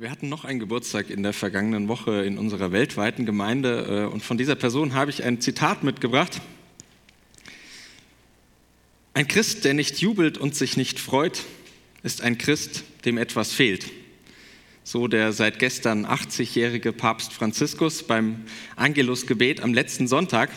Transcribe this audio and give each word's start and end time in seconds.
Wir 0.00 0.10
hatten 0.10 0.30
noch 0.30 0.46
einen 0.46 0.60
Geburtstag 0.60 1.10
in 1.10 1.22
der 1.22 1.34
vergangenen 1.34 1.86
Woche 1.86 2.24
in 2.24 2.38
unserer 2.38 2.72
weltweiten 2.72 3.26
Gemeinde 3.26 4.06
äh, 4.08 4.10
und 4.10 4.22
von 4.22 4.38
dieser 4.38 4.54
Person 4.54 4.94
habe 4.94 5.10
ich 5.10 5.24
ein 5.24 5.42
Zitat 5.42 5.84
mitgebracht. 5.84 6.40
Ein 9.12 9.28
Christ, 9.28 9.66
der 9.66 9.74
nicht 9.74 10.00
jubelt 10.00 10.38
und 10.38 10.54
sich 10.54 10.78
nicht 10.78 10.98
freut, 10.98 11.44
ist 12.02 12.22
ein 12.22 12.38
Christ, 12.38 12.84
dem 13.04 13.18
etwas 13.18 13.52
fehlt. 13.52 13.90
So 14.84 15.06
der 15.06 15.34
seit 15.34 15.58
gestern 15.58 16.06
80-jährige 16.06 16.94
Papst 16.94 17.34
Franziskus 17.34 18.02
beim 18.02 18.46
Angelusgebet 18.76 19.60
am 19.60 19.74
letzten 19.74 20.08
Sonntag. 20.08 20.48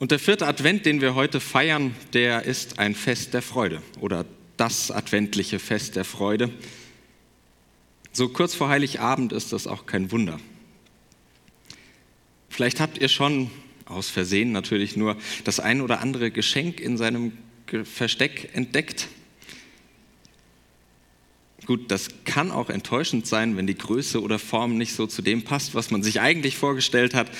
Und 0.00 0.10
der 0.10 0.18
vierte 0.18 0.48
Advent, 0.48 0.84
den 0.84 1.00
wir 1.00 1.14
heute 1.14 1.38
feiern, 1.38 1.94
der 2.12 2.42
ist 2.42 2.80
ein 2.80 2.96
Fest 2.96 3.34
der 3.34 3.42
Freude 3.42 3.80
oder 4.00 4.24
das 4.56 4.90
adventliche 4.90 5.60
Fest 5.60 5.94
der 5.94 6.04
Freude. 6.04 6.50
So 8.12 8.28
kurz 8.28 8.54
vor 8.54 8.68
Heiligabend 8.68 9.32
ist 9.32 9.52
das 9.52 9.66
auch 9.66 9.86
kein 9.86 10.10
Wunder. 10.10 10.38
Vielleicht 12.50 12.80
habt 12.80 12.98
ihr 12.98 13.08
schon 13.08 13.50
aus 13.86 14.10
Versehen 14.10 14.52
natürlich 14.52 14.96
nur 14.96 15.16
das 15.44 15.60
ein 15.60 15.80
oder 15.80 16.00
andere 16.00 16.30
Geschenk 16.30 16.80
in 16.80 16.98
seinem 16.98 17.32
Versteck 17.84 18.50
entdeckt. 18.52 19.08
Gut, 21.64 21.90
das 21.90 22.08
kann 22.24 22.50
auch 22.50 22.68
enttäuschend 22.68 23.26
sein, 23.26 23.56
wenn 23.56 23.66
die 23.66 23.76
Größe 23.76 24.20
oder 24.20 24.38
Form 24.38 24.76
nicht 24.76 24.94
so 24.94 25.06
zu 25.06 25.22
dem 25.22 25.44
passt, 25.44 25.74
was 25.74 25.90
man 25.90 26.02
sich 26.02 26.20
eigentlich 26.20 26.56
vorgestellt 26.56 27.14
hat. 27.14 27.30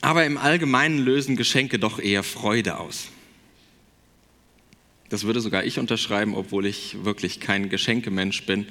Aber 0.00 0.24
im 0.24 0.38
Allgemeinen 0.38 0.98
lösen 0.98 1.36
Geschenke 1.36 1.78
doch 1.78 2.00
eher 2.00 2.22
Freude 2.22 2.78
aus. 2.78 3.08
Das 5.10 5.24
würde 5.24 5.40
sogar 5.40 5.64
ich 5.64 5.78
unterschreiben, 5.78 6.34
obwohl 6.34 6.66
ich 6.66 7.04
wirklich 7.04 7.40
kein 7.40 7.68
Geschenkemensch 7.68 8.44
bin. 8.46 8.66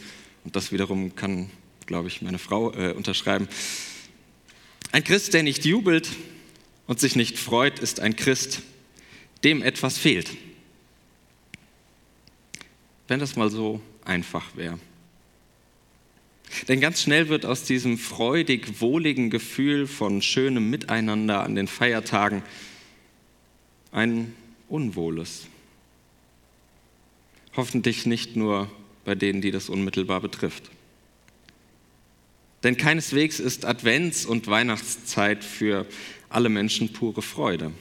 Und 0.48 0.56
das 0.56 0.72
wiederum 0.72 1.14
kann, 1.14 1.50
glaube 1.88 2.08
ich, 2.08 2.22
meine 2.22 2.40
Frau 2.40 2.72
äh, 2.72 2.94
unterschreiben. 2.94 3.50
Ein 4.94 5.04
Christ, 5.04 5.34
der 5.34 5.44
nicht 5.44 5.66
jubelt 5.66 6.08
und 6.86 7.02
sich 7.02 7.18
nicht 7.18 7.38
freut, 7.38 7.80
ist 7.80 8.00
ein 8.00 8.16
Christ, 8.16 8.62
dem 9.44 9.62
etwas 9.62 9.98
fehlt. 9.98 10.30
Wenn 13.10 13.20
das 13.20 13.36
mal 13.36 13.52
so 13.52 13.82
einfach 14.06 14.56
wäre. 14.56 14.80
Denn 16.70 16.80
ganz 16.80 17.02
schnell 17.02 17.28
wird 17.28 17.46
aus 17.46 17.66
diesem 17.66 17.98
freudig 17.98 18.80
wohligen 18.80 19.30
Gefühl 19.30 19.86
von 19.86 20.22
schönem 20.22 20.70
Miteinander 20.70 21.44
an 21.44 21.56
den 21.56 21.68
Feiertagen 21.68 22.42
ein 23.92 24.34
unwohles. 24.70 25.48
Hoffentlich 27.58 28.06
nicht 28.06 28.38
nur 28.38 28.72
bei 29.08 29.16
denen, 29.16 29.40
die 29.40 29.52
das 29.52 29.70
unmittelbar 29.70 30.20
betrifft. 30.20 30.70
Denn 32.64 32.76
keineswegs 32.76 33.40
ist 33.40 33.64
Advents- 33.64 34.26
und 34.26 34.48
Weihnachtszeit 34.48 35.46
für 35.46 35.86
alle 36.28 36.50
Menschen 36.50 36.92
pure 36.92 37.22
Freude. 37.22 37.72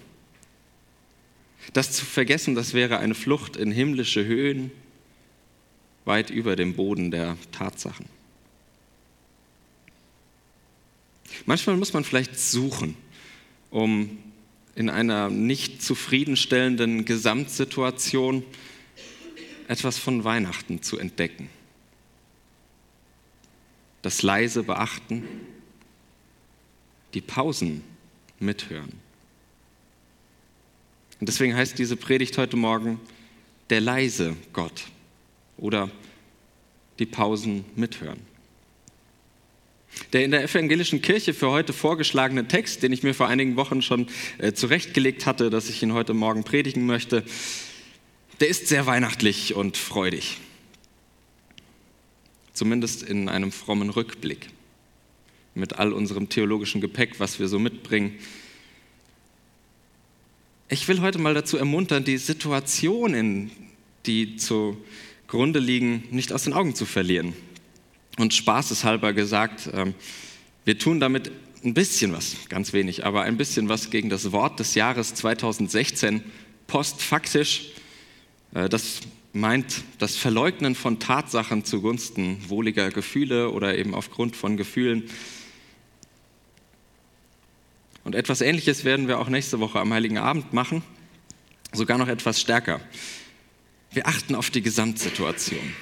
Das 1.73 1.91
zu 1.91 2.05
vergessen, 2.05 2.55
das 2.55 2.75
wäre 2.75 2.99
eine 2.99 3.17
Flucht 3.17 3.57
in 3.57 3.73
himmlische 3.73 4.25
Höhen, 4.25 4.71
weit 6.05 6.31
über 6.31 6.55
dem 6.55 6.75
Boden 6.75 7.11
der 7.11 7.37
Tatsachen. 7.51 8.07
Manchmal 11.45 11.77
muss 11.77 11.93
man 11.93 12.05
vielleicht 12.05 12.39
suchen, 12.39 12.97
um 13.71 14.17
in 14.77 14.89
einer 14.89 15.29
nicht 15.29 15.83
zufriedenstellenden 15.83 17.05
Gesamtsituation 17.05 18.45
etwas 19.69 19.99
von 19.99 20.25
Weihnachten 20.25 20.83
zu 20.83 20.99
entdecken. 20.99 21.49
Das 24.03 24.23
leise 24.23 24.63
Beachten, 24.63 25.25
die 27.15 27.21
Pausen 27.21 27.83
mithören. 28.39 28.93
Und 31.19 31.29
deswegen 31.29 31.57
heißt 31.57 31.79
diese 31.79 31.97
Predigt 31.97 32.37
heute 32.39 32.57
Morgen 32.57 33.01
der 33.71 33.81
leise 33.81 34.37
Gott 34.53 34.85
oder 35.57 35.91
die 36.99 37.07
Pausen 37.07 37.65
mithören. 37.75 38.21
Der 40.13 40.25
in 40.25 40.31
der 40.31 40.45
evangelischen 40.45 41.01
Kirche 41.01 41.33
für 41.33 41.51
heute 41.51 41.73
vorgeschlagene 41.73 42.47
Text, 42.49 42.83
den 42.83 42.93
ich 42.93 43.03
mir 43.03 43.15
vor 43.15 43.29
einigen 43.29 43.57
Wochen 43.57 43.81
schon 43.81 44.09
äh, 44.39 44.53
zurechtgelegt 44.53 45.25
hatte, 45.25 45.49
dass 45.49 45.71
ich 45.71 45.83
ihn 45.83 45.95
heute 45.95 46.13
Morgen 46.13 46.45
predigen 46.45 46.85
möchte, 46.85 47.25
der 48.41 48.49
ist 48.49 48.69
sehr 48.69 48.87
weihnachtlich 48.87 49.55
und 49.55 49.77
freudig. 49.77 50.39
Zumindest 52.53 53.03
in 53.03 53.29
einem 53.29 53.53
frommen 53.53 53.91
Rückblick. 53.91 54.49
Mit 55.55 55.79
all 55.79 55.93
unserem 55.93 56.29
theologischen 56.29 56.81
Gepäck, 56.81 57.19
was 57.19 57.39
wir 57.39 57.49
so 57.49 57.59
mitbringen. 57.59 58.19
Ich 60.69 60.87
will 60.89 61.01
heute 61.01 61.19
mal 61.19 61.33
dazu 61.33 61.57
ermuntern, 61.57 62.05
die 62.05 62.19
Situationen, 62.19 63.51
die 64.05 64.37
zugrunde 64.37 65.59
liegen, 65.59 66.05
nicht 66.11 66.33
aus 66.33 66.45
den 66.45 66.53
Augen 66.53 66.75
zu 66.75 66.85
verlieren. 66.85 67.35
Und 68.19 68.35
spaßeshalber 68.35 69.13
gesagt, 69.13 69.71
ähm, 69.73 69.95
wir 70.65 70.79
tun 70.79 71.01
damit 71.01 71.31
ein 71.65 71.75
bisschen 71.75 72.13
was, 72.13 72.37
ganz 72.49 72.73
wenig, 72.73 73.05
aber 73.07 73.23
ein 73.23 73.37
bisschen 73.37 73.69
was 73.69 73.91
gegen 73.91 74.11
das 74.11 74.33
Wort 74.33 74.59
des 74.59 74.75
Jahres 74.75 75.15
2016, 75.15 76.23
postfaktisch 76.67 77.71
das 78.57 79.01
meint 79.35 79.85
das 79.99 80.17
Verleugnen 80.17 80.75
von 80.75 80.99
Tatsachen 80.99 81.65
zugunsten 81.65 82.49
wohliger 82.49 82.91
Gefühle 82.91 83.51
oder 83.51 83.77
eben 83.77 83.95
aufgrund 83.95 84.35
von 84.35 84.57
Gefühlen. 84.57 85.11
Und 88.03 88.15
etwas 88.15 88.41
Ähnliches 88.41 88.85
werden 88.85 89.09
wir 89.09 89.19
auch 89.19 89.29
nächste 89.29 89.61
Woche 89.61 89.79
am 89.79 89.93
Heiligen 89.93 90.17
Abend 90.17 90.55
machen, 90.55 90.83
sogar 91.73 91.99
noch 91.99 92.09
etwas 92.09 92.41
stärker. 92.41 92.81
Wir 93.91 94.07
achten 94.07 94.35
auf 94.35 94.49
die 94.49 94.63
Gesamtsituation 94.63 95.75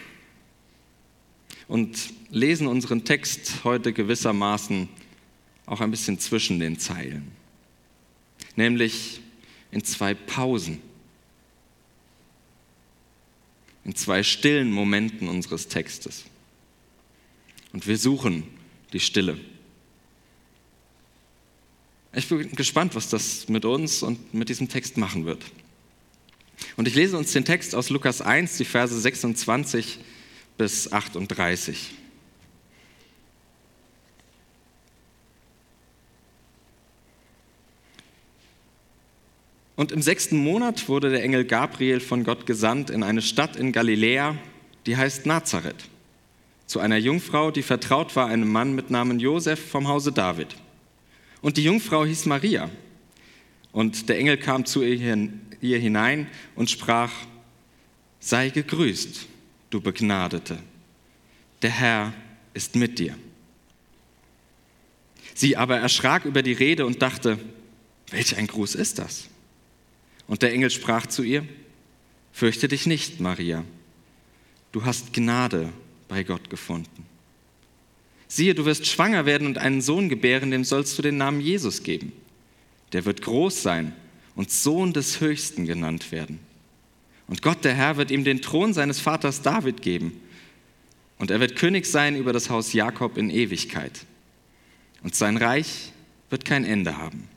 und 1.69 2.13
lesen 2.31 2.67
unseren 2.67 3.05
Text 3.05 3.63
heute 3.63 3.93
gewissermaßen 3.93 4.89
auch 5.67 5.81
ein 5.81 5.93
bisschen 5.93 6.19
zwischen 6.19 6.59
den 6.59 6.79
Zeilen, 6.81 7.31
nämlich 8.57 9.21
in 9.71 9.85
zwei 9.85 10.15
Pausen 10.15 10.81
in 13.85 13.95
zwei 13.95 14.23
stillen 14.23 14.71
Momenten 14.71 15.29
unseres 15.29 15.69
Textes. 15.69 16.25
Und 17.73 17.87
wir 17.87 17.99
suchen 17.99 18.45
die 18.93 19.01
Stille. 19.01 19.39
Ich 22.15 22.29
bin 22.29 22.53
gespannt, 22.53 22.95
was 22.95 23.09
das 23.09 23.49
mit 23.49 23.65
uns 23.65 24.03
und 24.03 24.33
mit 24.33 24.49
diesem 24.49 24.69
Text 24.69 24.97
machen 24.97 25.27
wird. 25.27 25.45
Und 26.77 26.87
ich 26.87 26.95
lese 26.95 27.19
uns 27.19 27.33
den 27.33 27.45
Text 27.45 27.75
aus 27.75 27.91
Lukas 27.91 28.21
1, 28.21 28.57
die 28.57 28.65
Verse 28.65 28.99
26 28.99 29.99
bis 30.57 30.93
38. 30.93 31.91
Und 39.77 39.91
im 39.91 40.03
sechsten 40.03 40.37
Monat 40.37 40.89
wurde 40.89 41.11
der 41.11 41.23
Engel 41.23 41.45
Gabriel 41.45 42.01
von 42.01 42.23
Gott 42.23 42.47
gesandt 42.47 42.91
in 42.91 43.03
eine 43.03 43.23
Stadt 43.23 43.57
in 43.57 43.73
Galiläa, 43.73 44.37
die 44.87 44.97
heißt 44.97 45.27
Nazareth, 45.27 45.89
zu 46.67 46.79
einer 46.79 46.97
Jungfrau, 46.97 47.51
die 47.51 47.63
vertraut 47.63 48.15
war 48.15 48.29
einem 48.29 48.51
Mann 48.51 48.75
mit 48.75 48.91
Namen 48.91 49.19
Josef 49.19 49.71
vom 49.71 49.89
Hause 49.89 50.13
David. 50.13 50.55
Und 51.43 51.57
die 51.57 51.65
Jungfrau 51.65 52.05
hieß 52.05 52.27
Maria. 52.27 52.71
Und 53.73 54.09
der 54.09 54.19
Engel 54.19 54.37
kam 54.37 54.65
zu 54.65 54.83
ihr 54.83 55.79
hinein 55.79 56.29
und 56.55 56.71
sprach, 56.71 57.11
sei 58.21 58.51
gegrüßt, 58.51 59.27
du 59.71 59.81
Begnadete, 59.81 60.59
der 61.63 61.71
Herr 61.71 62.13
ist 62.55 62.77
mit 62.77 62.99
dir. 63.01 63.17
Sie 65.35 65.57
aber 65.57 65.79
erschrak 65.79 66.25
über 66.25 66.43
die 66.43 66.53
Rede 66.53 66.87
und 66.87 67.03
dachte, 67.03 67.39
welch 68.11 68.37
ein 68.37 68.47
Gruß 68.47 68.77
ist 68.77 69.01
das? 69.01 69.29
Und 70.27 70.43
der 70.43 70.53
Engel 70.53 70.71
sprach 70.71 71.07
zu 71.07 71.23
ihr, 71.23 71.47
Fürchte 72.33 72.67
dich 72.67 72.87
nicht, 72.87 73.21
Maria, 73.21 73.65
du 74.73 74.85
hast 74.85 75.13
Gnade 75.13 75.73
bei 76.09 76.25
Gott 76.25 76.51
gefunden. 76.51 77.07
Siehe, 78.27 78.57
du 78.57 78.65
wirst 78.65 78.87
schwanger 78.87 79.25
werden 79.27 79.47
und 79.47 79.59
einen 79.59 79.81
Sohn 79.81 80.09
gebären, 80.09 80.51
dem 80.51 80.65
sollst 80.65 80.99
du 80.99 81.03
den 81.03 81.17
Namen 81.17 81.41
Jesus 81.41 81.85
geben. 81.85 82.13
Der 82.93 83.05
wird 83.05 83.23
groß 83.23 83.63
sein 83.63 83.93
und 84.35 84.51
Sohn 84.51 84.93
des 84.93 85.21
Höchsten 85.21 85.67
genannt 85.67 86.11
werden. 86.11 86.41
Und 87.29 87.41
Gott, 87.41 87.65
der 87.65 87.75
Herr, 87.75 87.97
wird 87.97 88.11
ihm 88.11 88.25
den 88.25 88.43
Thron 88.43 88.75
seines 88.75 88.99
Vaters 88.99 89.43
David 89.43 89.83
geben. 89.83 90.21
Und 91.19 91.31
er 91.31 91.39
wird 91.39 91.55
König 91.57 91.87
sein 91.87 92.17
über 92.17 92.33
das 92.33 92.51
Haus 92.51 92.73
Jakob 92.73 93.17
in 93.17 93.31
Ewigkeit. 93.31 94.05
Und 95.05 95.15
sein 95.15 95.37
Reich 95.37 95.93
wird 96.31 96.45
kein 96.45 96.65
Ende 96.65 96.97
haben. 96.97 97.29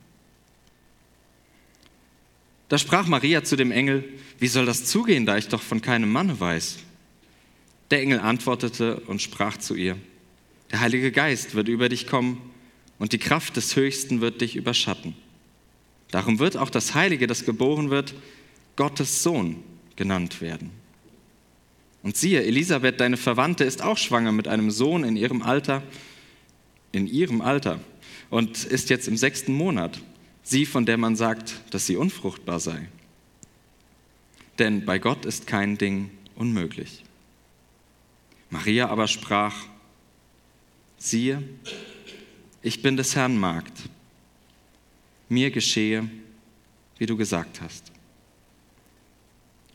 Da 2.70 2.78
sprach 2.78 3.08
Maria 3.08 3.44
zu 3.44 3.56
dem 3.56 3.72
Engel, 3.72 4.04
wie 4.40 4.48
soll 4.48 4.66
das 4.66 4.86
zugehen, 4.86 5.26
da 5.26 5.38
ich 5.38 5.48
doch 5.48 5.62
von 5.62 5.82
keinem 5.82 6.12
Manne 6.12 6.40
weiß? 6.40 6.78
Der 7.92 8.02
Engel 8.02 8.20
antwortete 8.20 9.00
und 9.02 9.22
sprach 9.22 9.58
zu 9.58 9.76
ihr, 9.76 9.98
der 10.72 10.82
Heilige 10.82 11.12
Geist 11.12 11.56
wird 11.56 11.70
über 11.70 11.88
dich 11.88 12.08
kommen 12.08 12.42
und 13.00 13.14
die 13.14 13.20
Kraft 13.20 13.56
des 13.56 13.76
Höchsten 13.76 14.20
wird 14.20 14.42
dich 14.42 14.58
überschatten. 14.58 15.16
Darum 16.12 16.40
wird 16.40 16.58
auch 16.58 16.70
das 16.70 16.94
Heilige, 16.94 17.28
das 17.28 17.46
geboren 17.46 17.90
wird, 17.90 18.14
Gottes 18.76 19.24
Sohn 19.24 19.64
genannt 19.96 20.42
werden. 20.42 20.72
Und 22.04 22.16
siehe, 22.16 22.44
Elisabeth, 22.44 23.00
deine 23.00 23.18
Verwandte, 23.18 23.64
ist 23.64 23.82
auch 23.82 23.98
schwanger 23.98 24.32
mit 24.32 24.48
einem 24.48 24.72
Sohn 24.72 25.04
in 25.04 25.16
ihrem 25.16 25.42
Alter, 25.42 25.84
in 26.92 27.08
ihrem 27.08 27.42
Alter, 27.42 27.80
und 28.30 28.66
ist 28.66 28.90
jetzt 28.90 29.08
im 29.08 29.18
sechsten 29.18 29.54
Monat, 29.54 30.00
sie, 30.50 30.66
von 30.66 30.86
der 30.86 30.98
man 30.98 31.16
sagt, 31.16 31.62
dass 31.72 31.86
sie 31.86 31.98
unfruchtbar 31.98 32.60
sei. 32.60 32.88
Denn 34.60 34.86
bei 34.86 34.98
Gott 34.98 35.26
ist 35.26 35.46
kein 35.46 35.78
Ding 35.78 36.10
unmöglich. 36.36 37.04
Maria 38.50 38.88
aber 38.88 39.08
sprach, 39.08 39.66
siehe, 40.98 41.44
ich 42.62 42.82
bin 42.82 42.96
des 42.96 43.16
Herrn 43.16 43.38
Magd, 43.38 43.90
mir 45.30 45.52
geschehe, 45.52 46.10
wie 46.98 47.06
du 47.06 47.18
gesagt 47.18 47.62
hast. 47.62 47.92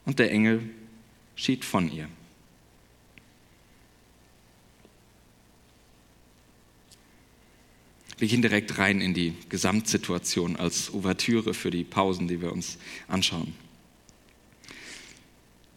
Und 0.04 0.18
der 0.18 0.32
Engel 0.32 0.70
schied 1.36 1.64
von 1.64 1.92
ihr. 1.92 2.08
Wir 8.22 8.28
gehen 8.28 8.40
direkt 8.40 8.78
rein 8.78 9.00
in 9.00 9.14
die 9.14 9.34
Gesamtsituation 9.48 10.54
als 10.54 10.94
Ouvertüre 10.94 11.54
für 11.54 11.72
die 11.72 11.82
Pausen, 11.82 12.28
die 12.28 12.40
wir 12.40 12.52
uns 12.52 12.78
anschauen. 13.08 13.52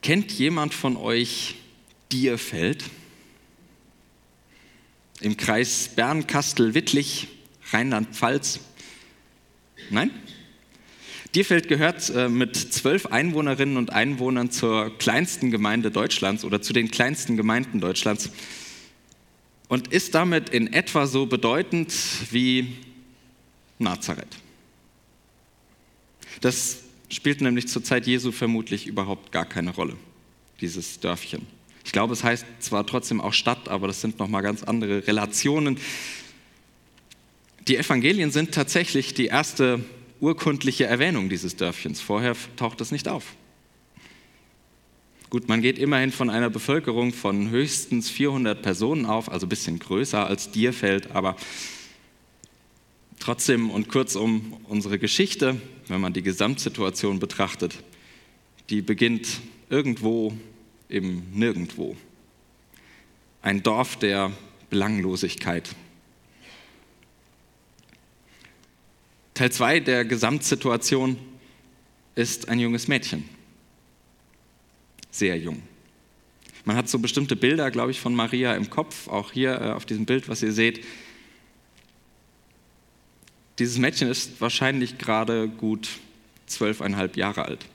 Kennt 0.04 0.32
jemand 0.32 0.76
von 0.76 0.96
euch 0.96 1.56
Dierfeld? 2.12 2.84
Im 5.22 5.38
Kreis 5.38 5.90
Bern-Kastel-Wittlich, 5.96 7.30
Rheinland-Pfalz? 7.72 8.60
Nein? 9.90 10.12
Dierfeld 11.34 11.68
gehört 11.68 12.12
äh, 12.12 12.30
mit 12.30 12.56
zwölf 12.56 13.08
Einwohnerinnen 13.08 13.76
und 13.76 13.92
Einwohnern 13.92 14.52
zur 14.52 14.96
kleinsten 15.00 15.50
Gemeinde 15.50 15.90
Deutschlands 15.90 16.46
oder 16.46 16.62
zu 16.62 16.74
den 16.74 16.92
kleinsten 16.92 17.38
Gemeinden 17.38 17.82
Deutschlands 17.82 18.30
und 19.68 19.88
ist 19.90 20.16
damit 20.16 20.50
in 20.50 20.72
etwa 20.74 21.08
so 21.08 21.26
bedeutend 21.26 21.94
wie 22.32 22.76
Nazareth. 23.80 24.38
Das 26.42 26.80
spielt 27.10 27.42
nämlich 27.42 27.68
zur 27.68 27.84
Zeit 27.84 28.08
Jesu 28.08 28.32
vermutlich 28.32 28.88
überhaupt 28.88 29.32
gar 29.32 29.46
keine 29.46 29.72
Rolle, 29.72 29.96
dieses 30.62 31.00
Dörfchen. 31.00 31.48
Ich 31.84 31.92
glaube, 31.92 32.14
es 32.14 32.24
heißt 32.24 32.46
zwar 32.60 32.86
trotzdem 32.86 33.22
auch 33.22 33.34
Stadt, 33.34 33.70
aber 33.70 33.88
das 33.88 34.02
sind 34.02 34.20
nochmal 34.20 34.42
ganz 34.42 34.64
andere 34.64 35.08
Relationen. 35.08 35.78
Die 37.68 37.78
Evangelien 37.78 38.32
sind 38.32 38.54
tatsächlich 38.54 39.14
die 39.14 39.28
erste 39.28 39.84
urkundliche 40.20 40.86
Erwähnung 40.86 41.30
dieses 41.30 41.56
Dörfchens. 41.56 42.02
Vorher 42.02 42.36
taucht 42.58 42.82
es 42.82 42.92
nicht 42.92 43.08
auf. 43.08 43.36
Gut, 45.36 45.50
man 45.50 45.62
geht 45.62 45.78
immerhin 45.78 46.14
von 46.14 46.30
einer 46.30 46.50
Bevölkerung 46.50 47.12
von 47.12 47.50
höchstens 47.50 48.10
400 48.10 48.62
Personen 48.62 49.06
auf, 49.06 49.30
also 49.30 49.46
ein 49.46 49.50
bisschen 49.50 49.80
größer 49.80 50.26
als 50.26 50.50
Dierfeld, 50.52 51.12
aber 51.12 51.36
trotzdem 53.20 53.70
und 53.70 53.90
kurzum 53.90 54.56
unsere 54.70 54.98
Geschichte, 54.98 55.60
wenn 55.90 56.00
man 56.00 56.14
die 56.14 56.22
Gesamtsituation 56.22 57.20
betrachtet, 57.20 57.84
die 58.70 58.82
beginnt 58.82 59.42
irgendwo 59.70 60.32
im 60.88 61.24
Nirgendwo. 61.34 61.98
Ein 63.42 63.62
Dorf 63.62 63.98
der 63.98 64.32
Belanglosigkeit. 64.70 65.76
Teil 69.34 69.52
2 69.52 69.82
der 69.82 70.06
Gesamtsituation 70.06 71.18
ist 72.16 72.48
ein 72.48 72.62
junges 72.62 72.88
Mädchen 72.88 73.35
sehr 75.18 75.38
jung. 75.38 75.62
Man 76.66 76.76
hat 76.76 76.90
so 76.90 77.00
bestimmte 77.00 77.36
Bilder, 77.36 77.70
glaube 77.72 77.92
ich, 77.92 78.00
von 78.00 78.16
Maria 78.16 78.56
im 78.56 78.70
Kopf, 78.70 79.08
auch 79.08 79.32
hier 79.32 79.62
äh, 79.62 79.72
auf 79.72 79.86
diesem 79.86 80.06
Bild, 80.06 80.28
was 80.28 80.42
ihr 80.42 80.52
seht. 80.52 80.84
Dieses 83.60 83.78
Mädchen 83.78 84.10
ist 84.10 84.42
wahrscheinlich 84.42 84.98
gerade 84.98 85.48
gut 85.48 85.88
zwölfeinhalb 86.48 87.16
Jahre 87.16 87.46
alt. 87.46 87.66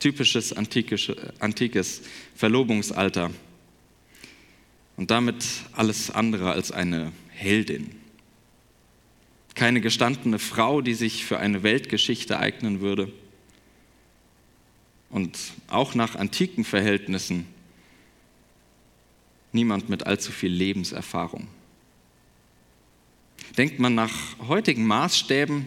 Typisches 0.00 0.54
antikes, 0.54 1.12
antikes 1.38 2.02
Verlobungsalter. 2.34 3.30
Und 4.96 5.10
damit 5.10 5.44
alles 5.72 6.10
andere 6.10 6.52
als 6.52 6.72
eine 6.72 7.12
Heldin. 7.28 7.90
Keine 9.54 9.80
gestandene 9.80 10.38
Frau, 10.38 10.80
die 10.80 10.94
sich 10.94 11.24
für 11.24 11.38
eine 11.38 11.62
Weltgeschichte 11.62 12.38
eignen 12.38 12.80
würde 12.80 13.12
und 15.10 15.38
auch 15.68 15.94
nach 15.94 16.14
antiken 16.14 16.64
Verhältnissen 16.64 17.46
niemand 19.52 19.88
mit 19.88 20.06
allzu 20.06 20.32
viel 20.32 20.52
Lebenserfahrung. 20.52 21.48
Denkt 23.56 23.80
man 23.80 23.94
nach 23.94 24.38
heutigen 24.46 24.86
Maßstäben, 24.86 25.66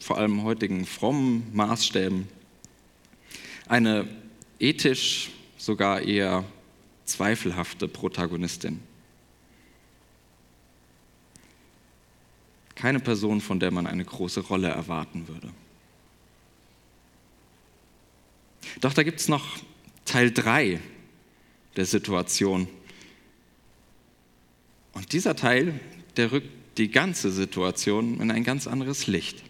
vor 0.00 0.18
allem 0.18 0.42
heutigen 0.42 0.86
frommen 0.86 1.48
Maßstäben, 1.54 2.26
eine 3.68 4.08
ethisch 4.58 5.30
sogar 5.56 6.02
eher 6.02 6.44
zweifelhafte 7.04 7.86
Protagonistin. 7.86 8.80
Keine 12.74 12.98
Person, 12.98 13.40
von 13.40 13.60
der 13.60 13.70
man 13.70 13.86
eine 13.86 14.04
große 14.04 14.40
Rolle 14.40 14.68
erwarten 14.68 15.28
würde. 15.28 15.49
Doch 18.80 18.94
da 18.94 19.02
gibt 19.02 19.20
es 19.20 19.28
noch 19.28 19.46
Teil 20.04 20.32
3 20.32 20.80
der 21.76 21.84
Situation. 21.84 22.66
Und 24.92 25.12
dieser 25.12 25.36
Teil, 25.36 25.78
der 26.16 26.32
rückt 26.32 26.50
die 26.78 26.90
ganze 26.90 27.30
Situation 27.30 28.20
in 28.20 28.30
ein 28.30 28.42
ganz 28.42 28.66
anderes 28.66 29.06
Licht. 29.06 29.42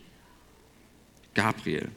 Gabriel. 1.35 1.89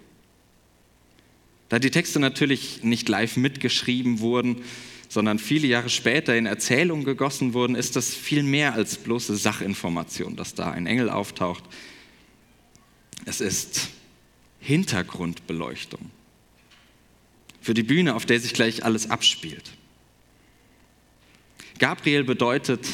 Da 1.69 1.79
die 1.79 1.89
Texte 1.89 2.19
natürlich 2.19 2.83
nicht 2.83 3.09
live 3.09 3.35
mitgeschrieben 3.35 4.19
wurden, 4.19 4.61
sondern 5.09 5.39
viele 5.39 5.67
Jahre 5.67 5.89
später 5.89 6.35
in 6.37 6.45
Erzählungen 6.45 7.03
gegossen 7.03 7.53
wurden, 7.53 7.75
ist 7.75 7.95
das 7.95 8.13
viel 8.13 8.43
mehr 8.43 8.73
als 8.73 8.97
bloße 8.97 9.35
Sachinformation, 9.35 10.35
dass 10.35 10.53
da 10.53 10.71
ein 10.71 10.85
Engel 10.85 11.09
auftaucht. 11.09 11.63
Es 13.25 13.41
ist 13.41 13.89
Hintergrundbeleuchtung 14.59 16.11
für 17.63 17.73
die 17.73 17.83
Bühne, 17.83 18.13
auf 18.13 18.25
der 18.25 18.41
sich 18.41 18.53
gleich 18.53 18.83
alles 18.83 19.09
abspielt. 19.09 19.71
Gabriel 21.79 22.25
bedeutet 22.25 22.85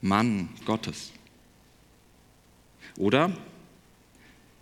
Mann 0.00 0.48
Gottes 0.66 1.12
oder 2.98 3.32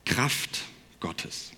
Kraft 0.04 0.64
Gottes. 1.00 1.52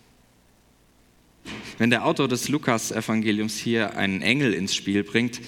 Wenn 1.77 1.91
der 1.91 2.07
Autor 2.07 2.29
des 2.29 2.49
Lukas-Evangeliums 2.49 3.59
hier 3.59 3.97
einen 3.97 4.23
Engel 4.23 4.55
ins 4.55 4.75
Spiel 4.75 5.03
bringt, 5.03 5.41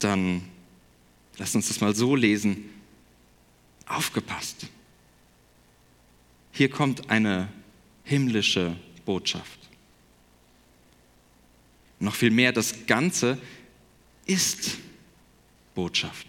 dann 0.00 0.42
lasst 1.38 1.54
uns 1.54 1.68
das 1.68 1.80
mal 1.80 1.94
so 1.94 2.16
lesen. 2.16 2.68
Aufgepasst. 3.86 4.66
Hier 6.50 6.68
kommt 6.68 7.10
eine 7.10 7.48
himmlische 8.02 8.76
Botschaft. 9.06 9.58
Noch 11.98 12.14
viel 12.14 12.30
mehr, 12.30 12.52
das 12.52 12.86
Ganze 12.86 13.38
ist 14.26 14.78
Botschaft. 15.74 16.26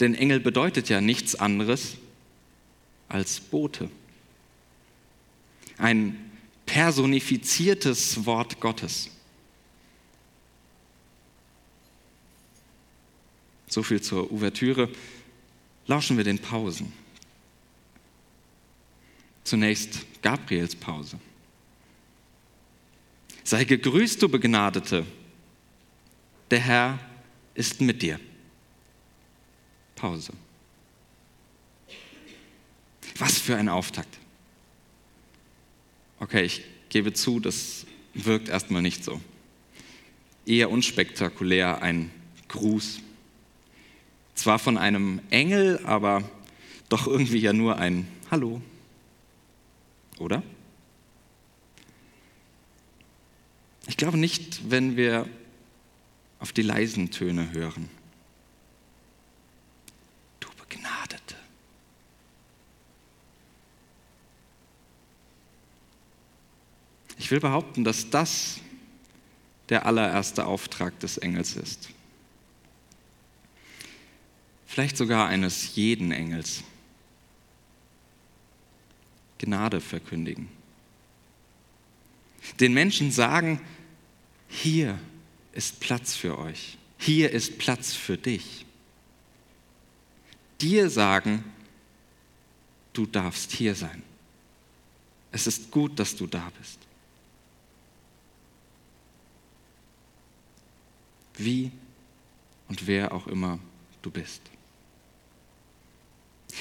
Denn 0.00 0.14
Engel 0.14 0.40
bedeutet 0.40 0.88
ja 0.88 1.00
nichts 1.00 1.36
anderes 1.36 1.96
als 3.08 3.38
Bote. 3.38 3.88
Ein 5.78 6.32
personifiziertes 6.66 8.26
Wort 8.26 8.58
Gottes. 8.60 9.10
So 13.68 13.82
viel 13.82 14.00
zur 14.00 14.32
Ouvertüre. 14.32 14.88
Lauschen 15.86 16.16
wir 16.16 16.24
den 16.24 16.38
Pausen. 16.38 16.92
Zunächst 19.44 20.06
Gabriels 20.22 20.74
Pause. 20.74 21.18
Sei 23.44 23.64
gegrüßt, 23.64 24.22
du 24.22 24.28
Begnadete. 24.28 25.04
Der 26.50 26.60
Herr 26.60 26.98
ist 27.54 27.80
mit 27.82 28.00
dir. 28.00 28.18
Pause. 29.96 30.32
Was 33.18 33.38
für 33.38 33.56
ein 33.56 33.68
Auftakt. 33.68 34.18
Okay, 36.18 36.42
ich 36.42 36.64
gebe 36.88 37.12
zu, 37.12 37.38
das 37.38 37.86
wirkt 38.14 38.48
erstmal 38.48 38.80
nicht 38.80 39.04
so. 39.04 39.20
Eher 40.46 40.70
unspektakulär 40.70 41.82
ein 41.82 42.10
Gruß. 42.48 43.00
Zwar 44.34 44.58
von 44.58 44.78
einem 44.78 45.20
Engel, 45.30 45.80
aber 45.84 46.28
doch 46.88 47.06
irgendwie 47.06 47.38
ja 47.38 47.52
nur 47.52 47.76
ein 47.78 48.08
Hallo. 48.30 48.62
Oder? 50.18 50.42
Ich 53.86 53.96
glaube 53.96 54.18
nicht, 54.18 54.70
wenn 54.70 54.96
wir 54.96 55.28
auf 56.38 56.52
die 56.52 56.62
leisen 56.62 57.10
Töne 57.10 57.52
hören. 57.52 57.88
Du 60.40 60.48
Begnadete. 60.58 61.36
Ich 67.18 67.30
will 67.30 67.40
behaupten, 67.40 67.84
dass 67.84 68.10
das 68.10 68.60
der 69.68 69.86
allererste 69.86 70.44
Auftrag 70.44 70.98
des 71.00 71.16
Engels 71.18 71.56
ist. 71.56 71.88
Vielleicht 74.66 74.96
sogar 74.96 75.28
eines 75.28 75.76
jeden 75.76 76.10
Engels. 76.10 76.62
Gnade 79.38 79.80
verkündigen. 79.80 80.48
Den 82.60 82.74
Menschen 82.74 83.10
sagen, 83.10 83.60
hier 84.48 84.98
ist 85.52 85.80
Platz 85.80 86.14
für 86.14 86.38
euch, 86.38 86.78
hier 86.98 87.30
ist 87.30 87.58
Platz 87.58 87.92
für 87.92 88.16
dich. 88.16 88.64
Dir 90.60 90.88
sagen, 90.88 91.44
du 92.92 93.06
darfst 93.06 93.52
hier 93.52 93.74
sein. 93.74 94.02
Es 95.32 95.46
ist 95.46 95.70
gut, 95.70 95.98
dass 95.98 96.14
du 96.14 96.26
da 96.26 96.50
bist. 96.58 96.78
Wie 101.36 101.72
und 102.68 102.86
wer 102.86 103.12
auch 103.12 103.26
immer 103.26 103.58
du 104.02 104.10
bist. 104.10 104.42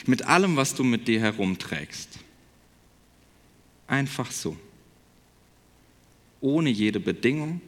Mit 0.07 0.23
allem, 0.23 0.55
was 0.55 0.73
du 0.73 0.83
mit 0.83 1.07
dir 1.07 1.19
herumträgst. 1.19 2.19
Einfach 3.87 4.31
so. 4.31 4.57
Ohne 6.43 6.69
jede 6.69 6.99
Bedingung, 6.99 7.61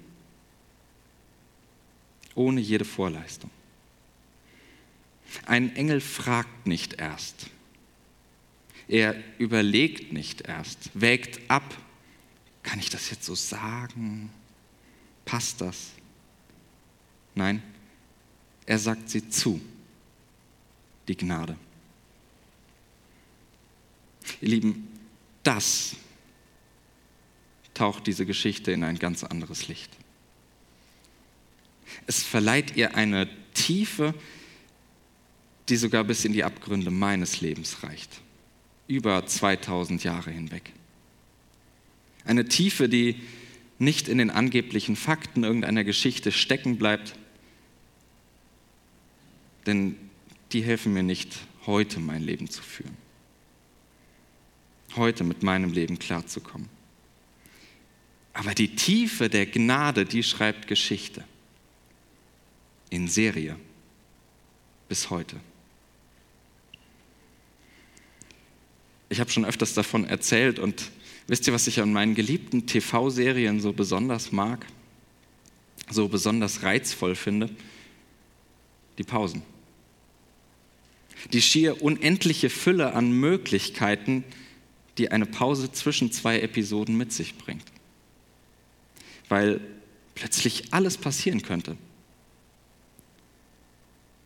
ohne 2.35 2.59
jede 2.59 2.83
Vorleistung. 2.83 3.49
Ein 5.45 5.73
Engel 5.77 6.01
fragt 6.01 6.67
nicht 6.67 6.95
erst. 6.95 7.47
Er 8.89 9.15
überlegt 9.37 10.11
nicht 10.11 10.41
erst, 10.41 10.91
wägt 10.93 11.39
ab, 11.49 11.63
kann 12.63 12.77
ich 12.79 12.89
das 12.89 13.09
jetzt 13.11 13.23
so 13.23 13.33
sagen? 13.33 14.29
Passt 15.23 15.61
das? 15.61 15.91
Nein, 17.33 17.63
er 18.65 18.77
sagt 18.77 19.09
sie 19.09 19.29
zu, 19.29 19.61
die 21.07 21.15
Gnade. 21.15 21.55
Ihr 24.41 24.49
Lieben, 24.49 24.89
das 25.43 25.95
taucht 27.75 28.07
diese 28.07 28.25
Geschichte 28.25 28.71
in 28.71 28.83
ein 28.83 28.97
ganz 28.97 29.23
anderes 29.23 29.67
Licht. 29.67 29.91
Es 32.07 32.23
verleiht 32.23 32.75
ihr 32.75 32.95
eine 32.95 33.29
Tiefe, 33.53 34.15
die 35.69 35.75
sogar 35.77 36.03
bis 36.03 36.25
in 36.25 36.33
die 36.33 36.43
Abgründe 36.43 36.91
meines 36.91 37.41
Lebens 37.41 37.83
reicht, 37.83 38.21
über 38.87 39.25
2000 39.25 40.03
Jahre 40.03 40.31
hinweg. 40.31 40.71
Eine 42.23 42.45
Tiefe, 42.45 42.89
die 42.89 43.21
nicht 43.77 44.07
in 44.07 44.17
den 44.17 44.29
angeblichen 44.29 44.95
Fakten 44.95 45.43
irgendeiner 45.43 45.83
Geschichte 45.83 46.31
stecken 46.31 46.77
bleibt, 46.77 47.15
denn 49.65 49.97
die 50.51 50.61
helfen 50.61 50.93
mir 50.93 51.03
nicht, 51.03 51.35
heute 51.65 51.99
mein 51.99 52.21
Leben 52.21 52.49
zu 52.49 52.61
führen, 52.61 52.95
heute 54.95 55.23
mit 55.23 55.43
meinem 55.43 55.73
Leben 55.73 55.99
klarzukommen. 55.99 56.74
Aber 58.35 58.53
die 58.53 58.75
Tiefe 58.75 59.29
der 59.29 59.45
Gnade, 59.45 60.05
die 60.05 60.21
schreibt 60.21 60.67
Geschichte. 60.67 61.23
In 62.89 63.07
Serie. 63.07 63.55
Bis 64.89 65.09
heute. 65.09 65.37
Ich 69.07 69.21
habe 69.21 69.31
schon 69.31 69.45
öfters 69.45 69.73
davon 69.73 70.03
erzählt 70.03 70.59
und 70.59 70.91
wisst 71.27 71.47
ihr, 71.47 71.53
was 71.53 71.67
ich 71.67 71.79
an 71.79 71.93
meinen 71.93 72.13
geliebten 72.13 72.67
TV-Serien 72.67 73.61
so 73.61 73.71
besonders 73.71 74.33
mag? 74.33 74.65
So 75.89 76.09
besonders 76.09 76.61
reizvoll 76.61 77.15
finde? 77.15 77.49
Die 78.97 79.03
Pausen. 79.03 79.43
Die 81.31 81.41
schier 81.41 81.81
unendliche 81.81 82.49
Fülle 82.49 82.93
an 82.93 83.11
Möglichkeiten, 83.11 84.25
die 84.97 85.11
eine 85.11 85.25
Pause 85.25 85.71
zwischen 85.71 86.11
zwei 86.11 86.41
Episoden 86.41 86.97
mit 86.97 87.13
sich 87.13 87.37
bringt 87.37 87.74
weil 89.29 89.61
plötzlich 90.15 90.73
alles 90.73 90.97
passieren 90.97 91.41
könnte. 91.41 91.77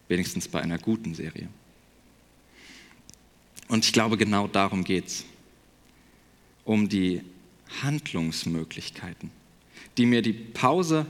Wenigstens 0.07 0.47
bei 0.47 0.61
einer 0.61 0.77
guten 0.77 1.13
Serie. 1.13 1.49
Und 3.67 3.85
ich 3.85 3.93
glaube, 3.93 4.17
genau 4.17 4.47
darum 4.47 4.83
geht 4.83 5.07
es. 5.07 5.25
Um 6.65 6.89
die 6.89 7.21
Handlungsmöglichkeiten, 7.81 9.31
die 9.97 10.05
mir 10.05 10.21
die 10.21 10.33
Pause 10.33 11.05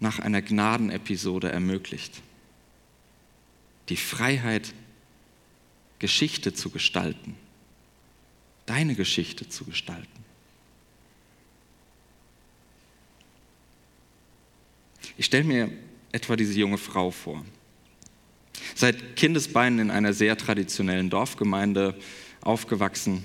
nach 0.00 0.18
einer 0.18 0.42
Gnadenepisode 0.42 1.50
ermöglicht. 1.50 2.20
Die 3.88 3.96
Freiheit, 3.96 4.74
Geschichte 5.98 6.52
zu 6.52 6.70
gestalten. 6.70 7.36
Deine 8.66 8.94
Geschichte 8.94 9.48
zu 9.48 9.64
gestalten. 9.64 10.23
Ich 15.16 15.26
stelle 15.26 15.44
mir 15.44 15.70
etwa 16.12 16.36
diese 16.36 16.58
junge 16.58 16.78
Frau 16.78 17.10
vor. 17.10 17.44
Seit 18.74 19.16
Kindesbeinen 19.16 19.78
in 19.78 19.90
einer 19.90 20.12
sehr 20.12 20.36
traditionellen 20.36 21.10
Dorfgemeinde 21.10 21.98
aufgewachsen, 22.40 23.24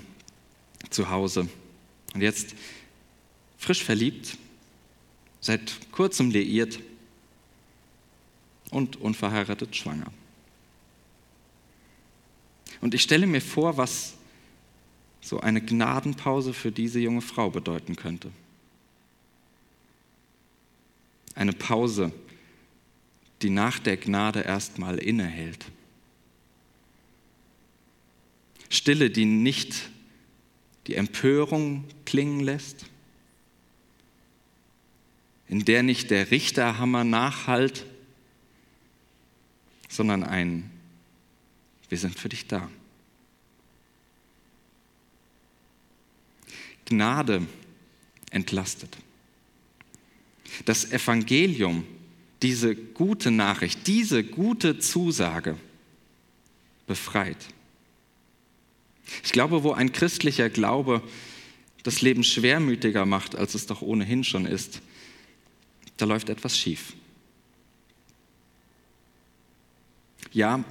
zu 0.90 1.10
Hause. 1.10 1.48
Und 2.14 2.20
jetzt 2.20 2.54
frisch 3.58 3.84
verliebt, 3.84 4.36
seit 5.40 5.92
kurzem 5.92 6.30
liiert 6.30 6.80
und 8.70 8.96
unverheiratet 8.96 9.76
schwanger. 9.76 10.12
Und 12.80 12.94
ich 12.94 13.02
stelle 13.02 13.26
mir 13.26 13.42
vor, 13.42 13.76
was 13.76 14.14
so 15.20 15.40
eine 15.40 15.60
Gnadenpause 15.60 16.54
für 16.54 16.72
diese 16.72 16.98
junge 16.98 17.20
Frau 17.20 17.50
bedeuten 17.50 17.94
könnte 17.94 18.30
eine 21.34 21.52
Pause, 21.52 22.12
die 23.42 23.50
nach 23.50 23.78
der 23.78 23.96
Gnade 23.96 24.40
erstmal 24.40 24.98
innehält. 24.98 25.64
Stille, 28.68 29.10
die 29.10 29.24
nicht 29.24 29.90
die 30.86 30.94
Empörung 30.94 31.84
klingen 32.04 32.40
lässt, 32.40 32.86
in 35.48 35.64
der 35.64 35.82
nicht 35.82 36.10
der 36.10 36.30
Richterhammer 36.30 37.04
nachhallt, 37.04 37.84
sondern 39.88 40.22
ein 40.22 40.70
Wir 41.88 41.98
sind 41.98 42.16
für 42.16 42.28
dich 42.28 42.46
da. 42.46 42.70
Gnade 46.84 47.46
entlastet 48.30 48.96
das 50.64 50.90
Evangelium, 50.90 51.84
diese 52.42 52.74
gute 52.74 53.30
Nachricht, 53.30 53.86
diese 53.86 54.24
gute 54.24 54.78
Zusage 54.78 55.56
befreit. 56.86 57.36
Ich 59.24 59.32
glaube, 59.32 59.62
wo 59.62 59.72
ein 59.72 59.92
christlicher 59.92 60.48
Glaube 60.48 61.02
das 61.82 62.02
Leben 62.02 62.24
schwermütiger 62.24 63.06
macht, 63.06 63.36
als 63.36 63.54
es 63.54 63.66
doch 63.66 63.82
ohnehin 63.82 64.24
schon 64.24 64.46
ist, 64.46 64.82
da 65.96 66.04
läuft 66.04 66.28
etwas 66.28 66.58
schief. 66.58 66.94
Ja, 70.32 70.64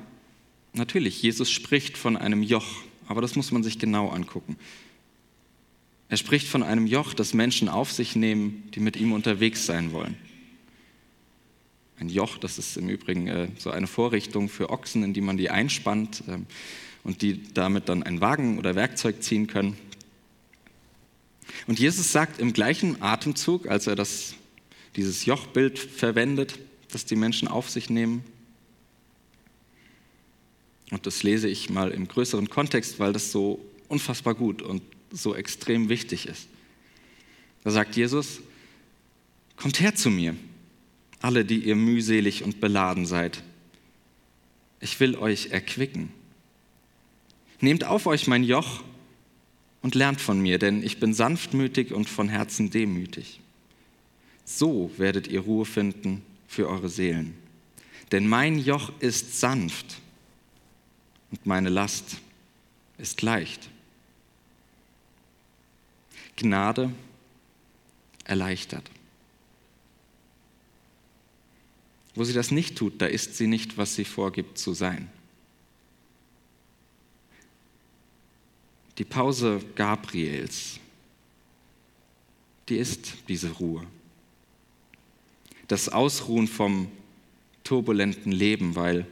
natürlich, 0.74 1.22
Jesus 1.22 1.52
spricht 1.52 1.98
von 1.98 2.16
einem 2.16 2.44
Joch, 2.44 2.68
aber 3.08 3.22
das 3.22 3.36
muss 3.36 3.52
man 3.52 3.64
sich 3.64 3.80
genau 3.80 4.10
angucken. 4.10 4.56
Er 6.10 6.18
spricht 6.18 6.48
von 6.48 6.64
einem 6.64 6.88
Joch, 6.88 7.14
das 7.14 7.34
Menschen 7.34 7.70
auf 7.70 7.92
sich 7.92 8.16
nehmen, 8.16 8.70
die 8.74 8.80
mit 8.80 8.98
ihm 8.98 9.14
unterwegs 9.14 9.66
sein 9.68 9.92
wollen. 9.94 10.18
Ein 12.00 12.10
Joch, 12.10 12.38
das 12.38 12.58
ist 12.58 12.78
im 12.78 12.90
Übrigen 12.90 13.28
äh, 13.28 13.48
so 13.58 13.70
eine 13.70 13.86
Vorrichtung 13.86 14.50
für 14.50 14.72
Ochsen, 14.72 15.04
in 15.04 15.14
die 15.14 15.22
man 15.22 15.38
die 15.38 15.50
einspannt 15.50 16.24
äh, 16.28 16.38
und 17.04 17.22
die 17.22 17.44
damit 17.54 17.90
dann 17.90 18.04
einen 18.04 18.22
Wagen 18.22 18.58
oder 18.58 18.76
Werkzeug 18.76 19.22
ziehen 19.22 19.48
können. 19.48 19.78
Und 21.68 21.80
Jesus 21.80 22.12
sagt 22.12 22.40
im 22.40 22.54
gleichen 22.54 23.02
Atemzug, 23.02 23.68
als 23.68 23.86
er 23.86 23.96
das, 23.96 24.34
dieses 24.96 25.26
Jochbild 25.26 25.78
verwendet, 25.78 26.58
das 26.92 27.06
die 27.06 27.16
Menschen 27.16 27.48
auf 27.48 27.70
sich 27.70 27.90
nehmen, 27.90 28.24
und 30.92 31.06
das 31.06 31.22
lese 31.22 31.48
ich 31.48 31.70
mal 31.70 31.92
im 31.92 32.08
größeren 32.08 32.50
Kontext, 32.50 33.00
weil 33.00 33.14
das 33.14 33.32
so 33.32 33.64
unfassbar 33.88 34.34
gut 34.34 34.64
und 34.64 34.82
so 35.12 35.36
extrem 35.36 35.90
wichtig 35.90 36.28
ist. 36.28 36.48
Da 37.64 37.72
sagt 37.72 37.96
Jesus, 37.96 38.42
kommt 39.56 39.80
her 39.80 39.96
zu 39.96 40.10
mir, 40.10 40.36
alle, 41.22 41.44
die 41.46 41.60
ihr 41.60 41.76
mühselig 41.76 42.44
und 42.44 42.62
beladen 42.62 43.06
seid. 43.06 43.44
Ich 44.80 45.00
will 45.00 45.16
euch 45.16 45.48
erquicken. 45.48 46.10
Nehmt 47.60 47.84
auf 47.84 48.06
euch 48.06 48.28
mein 48.28 48.44
Joch 48.44 48.84
und 49.82 49.96
lernt 49.96 50.22
von 50.22 50.40
mir, 50.40 50.60
denn 50.60 50.84
ich 50.84 51.00
bin 51.00 51.14
sanftmütig 51.14 51.94
und 51.94 52.10
von 52.10 52.30
Herzen 52.30 52.70
demütig. 52.70 53.42
So 54.46 54.92
werdet 54.98 55.28
ihr 55.28 55.42
Ruhe 55.42 55.66
finden 55.66 56.22
für 56.48 56.68
eure 56.70 56.90
Seelen. 56.90 57.36
Denn 58.12 58.28
mein 58.28 58.58
Joch 58.58 58.92
ist 59.00 59.40
sanft 59.40 59.98
und 61.32 61.46
meine 61.46 61.70
Last 61.70 62.18
ist 62.98 63.22
leicht. 63.22 63.70
Gnade 66.40 66.92
erleichtert. 68.24 68.90
Wo 72.16 72.24
sie 72.24 72.34
das 72.34 72.52
nicht 72.52 72.78
tut, 72.78 73.02
da 73.02 73.06
ist 73.06 73.36
sie 73.36 73.48
nicht, 73.48 73.78
was 73.78 73.96
sie 73.96 74.06
vorgibt 74.06 74.58
zu 74.58 74.74
sein. 74.74 75.10
Die 78.98 79.04
Pause 79.06 79.62
Gabriels, 79.76 80.80
die 82.68 82.78
ist 82.78 83.14
diese 83.28 83.52
Ruhe. 83.52 83.86
Das 85.68 85.90
Ausruhen 85.90 86.48
vom 86.48 86.92
turbulenten 87.64 88.32
Leben, 88.32 88.76
weil 88.76 89.06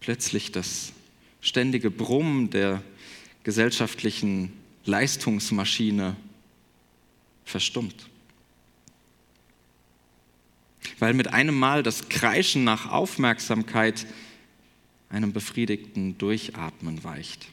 plötzlich 0.00 0.52
das 0.52 0.92
ständige 1.40 1.90
Brummen 1.90 2.50
der 2.50 2.82
gesellschaftlichen 3.44 4.59
Leistungsmaschine 4.84 6.16
verstummt. 7.44 8.08
Weil 10.98 11.14
mit 11.14 11.28
einem 11.28 11.58
Mal 11.58 11.82
das 11.82 12.08
Kreischen 12.08 12.64
nach 12.64 12.90
Aufmerksamkeit 12.90 14.06
einem 15.08 15.32
befriedigten 15.32 16.16
Durchatmen 16.18 17.02
weicht. 17.04 17.46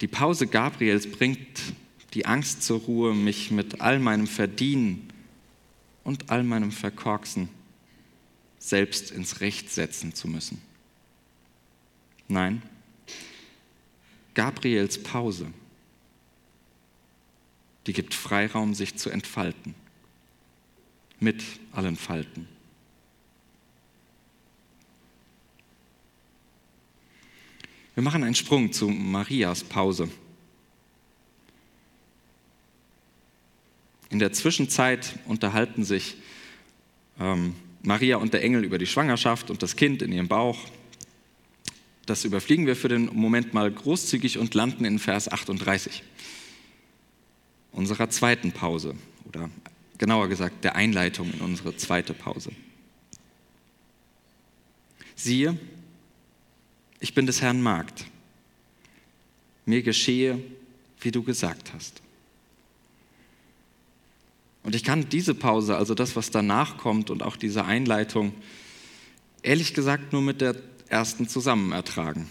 Die 0.00 0.08
Pause 0.08 0.46
Gabriels 0.46 1.10
bringt 1.10 1.74
die 2.14 2.26
Angst 2.26 2.62
zur 2.62 2.80
Ruhe, 2.80 3.14
mich 3.14 3.50
mit 3.50 3.80
all 3.80 3.98
meinem 3.98 4.26
Verdienen 4.26 5.08
und 6.02 6.30
all 6.30 6.44
meinem 6.44 6.72
Verkorksen 6.72 7.48
selbst 8.58 9.10
ins 9.10 9.40
Recht 9.40 9.70
setzen 9.70 10.14
zu 10.14 10.28
müssen. 10.28 10.60
Nein, 12.28 12.62
Gabriels 14.34 15.02
Pause, 15.02 15.46
die 17.86 17.92
gibt 17.92 18.14
Freiraum, 18.14 18.74
sich 18.74 18.96
zu 18.96 19.10
entfalten, 19.10 19.74
mit 21.20 21.42
allen 21.72 21.96
Falten. 21.96 22.48
Wir 27.94 28.02
machen 28.02 28.24
einen 28.24 28.34
Sprung 28.34 28.72
zu 28.72 28.88
Marias 28.88 29.62
Pause. 29.62 30.10
In 34.10 34.18
der 34.18 34.32
Zwischenzeit 34.32 35.18
unterhalten 35.26 35.84
sich 35.84 36.16
ähm, 37.20 37.54
Maria 37.82 38.16
und 38.16 38.32
der 38.32 38.42
Engel 38.42 38.64
über 38.64 38.78
die 38.78 38.86
Schwangerschaft 38.86 39.50
und 39.50 39.62
das 39.62 39.76
Kind 39.76 40.02
in 40.02 40.10
ihrem 40.12 40.26
Bauch. 40.26 40.58
Das 42.06 42.24
überfliegen 42.24 42.66
wir 42.66 42.76
für 42.76 42.88
den 42.88 43.06
Moment 43.12 43.54
mal 43.54 43.70
großzügig 43.70 44.38
und 44.38 44.54
landen 44.54 44.84
in 44.84 44.98
Vers 44.98 45.30
38 45.30 46.02
unserer 47.72 48.08
zweiten 48.08 48.52
Pause 48.52 48.94
oder 49.26 49.50
genauer 49.98 50.28
gesagt 50.28 50.64
der 50.64 50.76
Einleitung 50.76 51.32
in 51.32 51.40
unsere 51.40 51.76
zweite 51.76 52.14
Pause. 52.14 52.50
Siehe, 55.16 55.58
ich 57.00 57.14
bin 57.14 57.26
des 57.26 57.40
Herrn 57.40 57.62
Magd. 57.62 58.04
Mir 59.66 59.82
geschehe, 59.82 60.38
wie 61.00 61.10
du 61.10 61.22
gesagt 61.22 61.72
hast. 61.72 62.02
Und 64.62 64.74
ich 64.74 64.84
kann 64.84 65.08
diese 65.08 65.34
Pause, 65.34 65.76
also 65.76 65.94
das, 65.94 66.16
was 66.16 66.30
danach 66.30 66.78
kommt 66.78 67.10
und 67.10 67.22
auch 67.22 67.36
diese 67.36 67.64
Einleitung, 67.64 68.34
ehrlich 69.42 69.74
gesagt 69.74 70.12
nur 70.12 70.22
mit 70.22 70.40
der 70.40 70.56
ersten 70.94 71.28
zusammen 71.28 71.72
ertragen. 71.72 72.30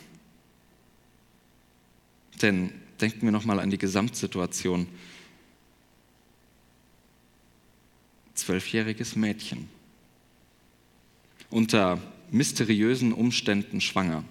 Denn 2.42 2.72
denken 3.02 3.24
wir 3.24 3.32
nochmal 3.32 3.60
an 3.60 3.70
die 3.70 3.78
Gesamtsituation. 3.78 4.88
Zwölfjähriges 8.36 9.18
Mädchen. 9.18 9.68
Unter 11.50 12.00
mysteriösen 12.32 13.12
Umständen 13.12 13.82
schwanger. 13.82 14.24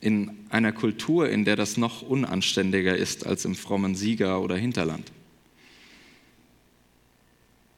In 0.00 0.36
einer 0.50 0.72
Kultur, 0.72 1.30
in 1.30 1.44
der 1.44 1.54
das 1.54 1.76
noch 1.76 2.02
unanständiger 2.02 2.96
ist 2.96 3.24
als 3.24 3.44
im 3.44 3.54
frommen 3.54 3.94
Sieger 3.94 4.40
oder 4.40 4.56
Hinterland. 4.56 5.12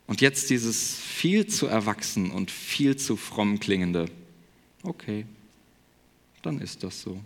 Und 0.06 0.22
jetzt 0.22 0.48
dieses 0.48 0.96
viel 0.96 1.46
zu 1.48 1.66
erwachsen 1.66 2.30
und 2.30 2.50
viel 2.50 2.96
zu 2.96 3.16
fromm 3.16 3.60
klingende, 3.60 4.06
okay, 4.84 5.26
dann 6.42 6.60
ist 6.60 6.82
das 6.82 7.00
so. 7.00 7.20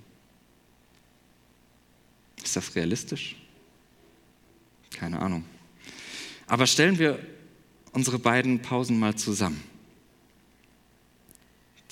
Ist 2.43 2.57
das 2.57 2.75
realistisch? 2.75 3.37
Keine 4.91 5.21
Ahnung. 5.21 5.45
Aber 6.47 6.67
stellen 6.67 6.99
wir 6.99 7.19
unsere 7.93 8.19
beiden 8.19 8.63
Pausen 8.63 8.99
mal 8.99 9.17
zusammen. 9.17 9.63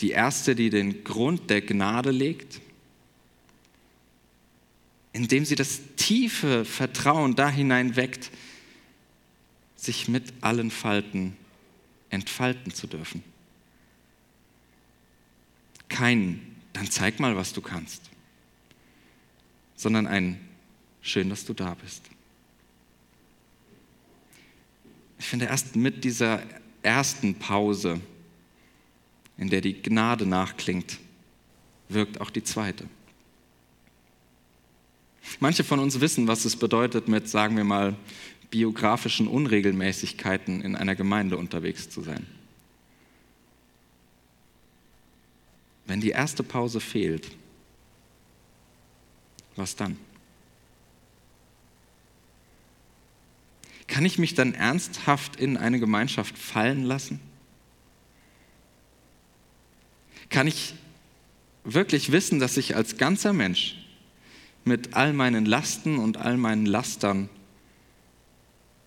Die 0.00 0.11
erste, 0.11 0.55
die 0.55 0.70
den 0.70 1.05
Grund 1.05 1.50
der 1.50 1.62
Gnade 1.62 2.11
legt, 2.11 2.61
indem 5.12 5.44
sie 5.44 5.55
das 5.55 5.81
tiefe 5.96 6.64
Vertrauen 6.64 7.35
da 7.35 7.48
hinein 7.48 7.96
weckt, 7.96 8.31
sich 9.74 10.09
mit 10.09 10.33
allen 10.42 10.70
Falten 10.70 11.37
entfalten 12.11 12.72
zu 12.72 12.87
dürfen. 12.87 13.22
Kein, 15.88 16.57
dann 16.72 16.90
zeig 16.90 17.20
mal, 17.20 17.37
was 17.37 17.53
du 17.53 17.61
kannst, 17.61 18.03
sondern 19.75 20.07
ein, 20.07 20.40
schön, 21.01 21.31
dass 21.31 21.44
du 21.44 21.55
da 21.55 21.75
bist. 21.75 22.03
Ich 25.18 25.27
finde, 25.27 25.46
erst 25.46 25.77
mit 25.77 26.05
dieser 26.05 26.42
ersten 26.83 27.35
Pause, 27.35 28.01
in 29.38 29.49
der 29.49 29.61
die 29.61 29.81
Gnade 29.81 30.27
nachklingt, 30.27 30.99
wirkt 31.88 32.20
auch 32.20 32.31
die 32.31 32.42
zweite. 32.42 32.88
Manche 35.40 35.64
von 35.64 35.81
uns 35.81 36.01
wissen, 36.01 36.29
was 36.29 36.44
es 36.44 36.57
bedeutet, 36.57 37.09
mit, 37.09 37.29
sagen 37.29 37.57
wir 37.57 37.64
mal, 37.64 37.96
biografischen 38.51 39.27
Unregelmäßigkeiten 39.27 40.61
in 40.61 40.77
einer 40.77 40.94
Gemeinde 40.94 41.37
unterwegs 41.37 41.90
zu 41.90 42.03
sein. 42.03 42.27
Wenn 45.87 46.01
die 46.01 46.11
erste 46.11 46.42
Pause 46.42 46.81
fehlt, 46.81 47.31
was 49.55 49.77
dann? 49.77 49.96
Kann 53.87 54.05
ich 54.05 54.18
mich 54.18 54.35
dann 54.35 54.53
ernsthaft 54.53 55.37
in 55.37 55.57
eine 55.57 55.79
Gemeinschaft 55.79 56.37
fallen 56.37 56.83
lassen? 56.83 57.20
Kann 60.29 60.49
ich 60.49 60.75
wirklich 61.64 62.12
wissen, 62.12 62.40
dass 62.40 62.57
ich 62.57 62.75
als 62.75 62.99
ganzer 62.99 63.33
Mensch 63.33 63.77
mit 64.64 64.94
all 64.94 65.12
meinen 65.12 65.46
Lasten 65.46 65.99
und 65.99 66.16
all 66.16 66.37
meinen 66.37 66.66
Lastern 66.66 67.29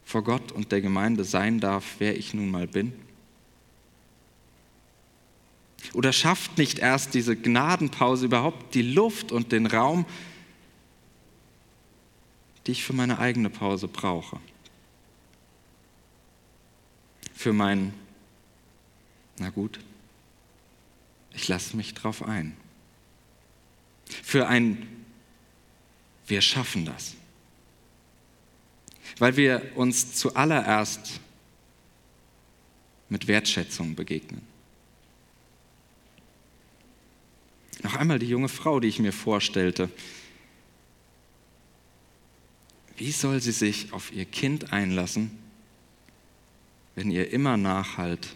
vor 0.03 0.23
Gott 0.23 0.51
und 0.51 0.71
der 0.71 0.81
Gemeinde 0.81 1.23
sein 1.23 1.59
darf, 1.59 1.95
wer 1.99 2.17
ich 2.17 2.33
nun 2.33 2.51
mal 2.51 2.67
bin? 2.67 2.93
Oder 5.93 6.13
schafft 6.13 6.57
nicht 6.57 6.79
erst 6.79 7.13
diese 7.13 7.35
Gnadenpause 7.35 8.25
überhaupt 8.25 8.75
die 8.75 8.81
Luft 8.81 9.31
und 9.31 9.51
den 9.51 9.65
Raum, 9.65 10.05
die 12.67 12.71
ich 12.71 12.83
für 12.83 12.93
meine 12.93 13.19
eigene 13.19 13.49
Pause 13.49 13.87
brauche? 13.87 14.39
Für 17.33 17.53
mein, 17.53 17.93
na 19.37 19.49
gut, 19.49 19.79
ich 21.33 21.47
lasse 21.47 21.75
mich 21.77 21.93
drauf 21.93 22.23
ein. 22.23 22.55
für 24.05 24.47
ein 24.47 24.87
Wir 26.27 26.41
schaffen 26.41 26.85
das. 26.85 27.15
Weil 29.17 29.35
wir 29.35 29.71
uns 29.75 30.13
zuallererst 30.13 31.19
mit 33.09 33.27
Wertschätzung 33.27 33.95
begegnen. 33.95 34.41
Noch 37.81 37.95
einmal 37.95 38.19
die 38.19 38.27
junge 38.27 38.49
Frau, 38.49 38.79
die 38.79 38.87
ich 38.87 38.99
mir 38.99 39.13
vorstellte. 39.13 39.89
Wie 42.97 43.11
soll 43.11 43.41
sie 43.41 43.53
sich 43.53 43.93
auf 43.93 44.11
ihr 44.11 44.25
Kind 44.25 44.73
einlassen, 44.73 45.31
wenn 46.95 47.09
ihr 47.11 47.31
immer 47.31 47.55
nachhalt, 47.55 48.35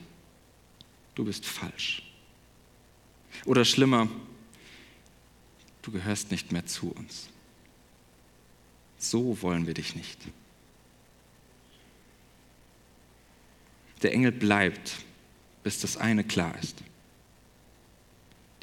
du 1.15 1.25
bist 1.25 1.45
falsch? 1.45 2.03
Oder 3.45 3.65
schlimmer, 3.65 4.08
du 5.82 5.91
gehörst 5.91 6.32
nicht 6.32 6.53
mehr 6.53 6.65
zu 6.65 6.91
uns. 6.91 7.27
So 8.97 9.41
wollen 9.41 9.67
wir 9.67 9.73
dich 9.73 9.97
nicht. 9.97 10.19
Der 14.01 14.13
Engel 14.13 14.32
bleibt, 14.32 14.95
bis 15.63 15.79
das 15.79 15.97
eine 15.97 16.23
klar 16.23 16.58
ist. 16.62 16.84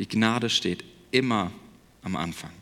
Die 0.01 0.09
Gnade 0.09 0.49
steht 0.49 0.83
immer 1.11 1.53
am 2.03 2.17
Anfang. 2.17 2.53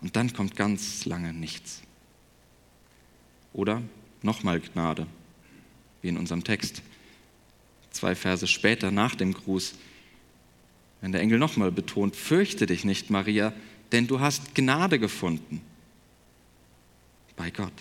Und 0.00 0.16
dann 0.16 0.32
kommt 0.32 0.56
ganz 0.56 1.04
lange 1.04 1.34
nichts. 1.34 1.82
Oder 3.52 3.82
nochmal 4.22 4.60
Gnade, 4.60 5.06
wie 6.00 6.08
in 6.08 6.16
unserem 6.16 6.42
Text. 6.42 6.80
Zwei 7.90 8.14
Verse 8.14 8.46
später 8.46 8.90
nach 8.90 9.14
dem 9.14 9.34
Gruß, 9.34 9.74
wenn 11.02 11.12
der 11.12 11.20
Engel 11.20 11.38
nochmal 11.38 11.70
betont, 11.70 12.16
fürchte 12.16 12.64
dich 12.64 12.86
nicht, 12.86 13.10
Maria, 13.10 13.52
denn 13.92 14.06
du 14.06 14.20
hast 14.20 14.54
Gnade 14.54 14.98
gefunden 14.98 15.60
bei 17.36 17.50
Gott. 17.50 17.74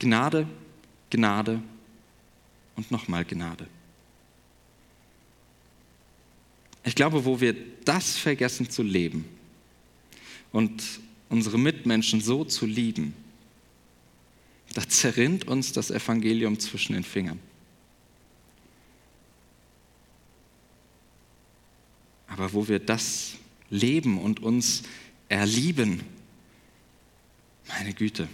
Gnade, 0.00 0.48
Gnade 1.08 1.62
und 2.74 2.90
nochmal 2.90 3.24
Gnade. 3.24 3.68
Ich 6.86 6.94
glaube, 6.94 7.24
wo 7.24 7.40
wir 7.40 7.54
das 7.84 8.16
vergessen 8.16 8.70
zu 8.70 8.84
leben 8.84 9.24
und 10.52 11.00
unsere 11.28 11.58
Mitmenschen 11.58 12.20
so 12.20 12.44
zu 12.44 12.64
lieben, 12.64 13.12
da 14.72 14.88
zerrinnt 14.88 15.48
uns 15.48 15.72
das 15.72 15.90
Evangelium 15.90 16.60
zwischen 16.60 16.92
den 16.92 17.02
Fingern. 17.02 17.40
Aber 22.28 22.52
wo 22.52 22.68
wir 22.68 22.78
das 22.78 23.32
leben 23.68 24.18
und 24.18 24.40
uns 24.40 24.84
erlieben, 25.28 26.02
meine 27.66 27.94
Güte, 27.94 28.28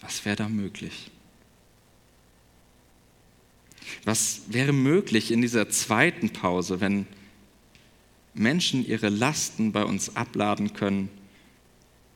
was 0.00 0.24
wäre 0.24 0.36
da 0.36 0.48
möglich? 0.48 1.10
Was 4.04 4.42
wäre 4.48 4.72
möglich 4.72 5.30
in 5.30 5.42
dieser 5.42 5.68
zweiten 5.68 6.30
Pause, 6.30 6.80
wenn 6.80 7.06
Menschen 8.34 8.86
ihre 8.86 9.08
Lasten 9.08 9.72
bei 9.72 9.84
uns 9.84 10.16
abladen 10.16 10.72
können, 10.72 11.08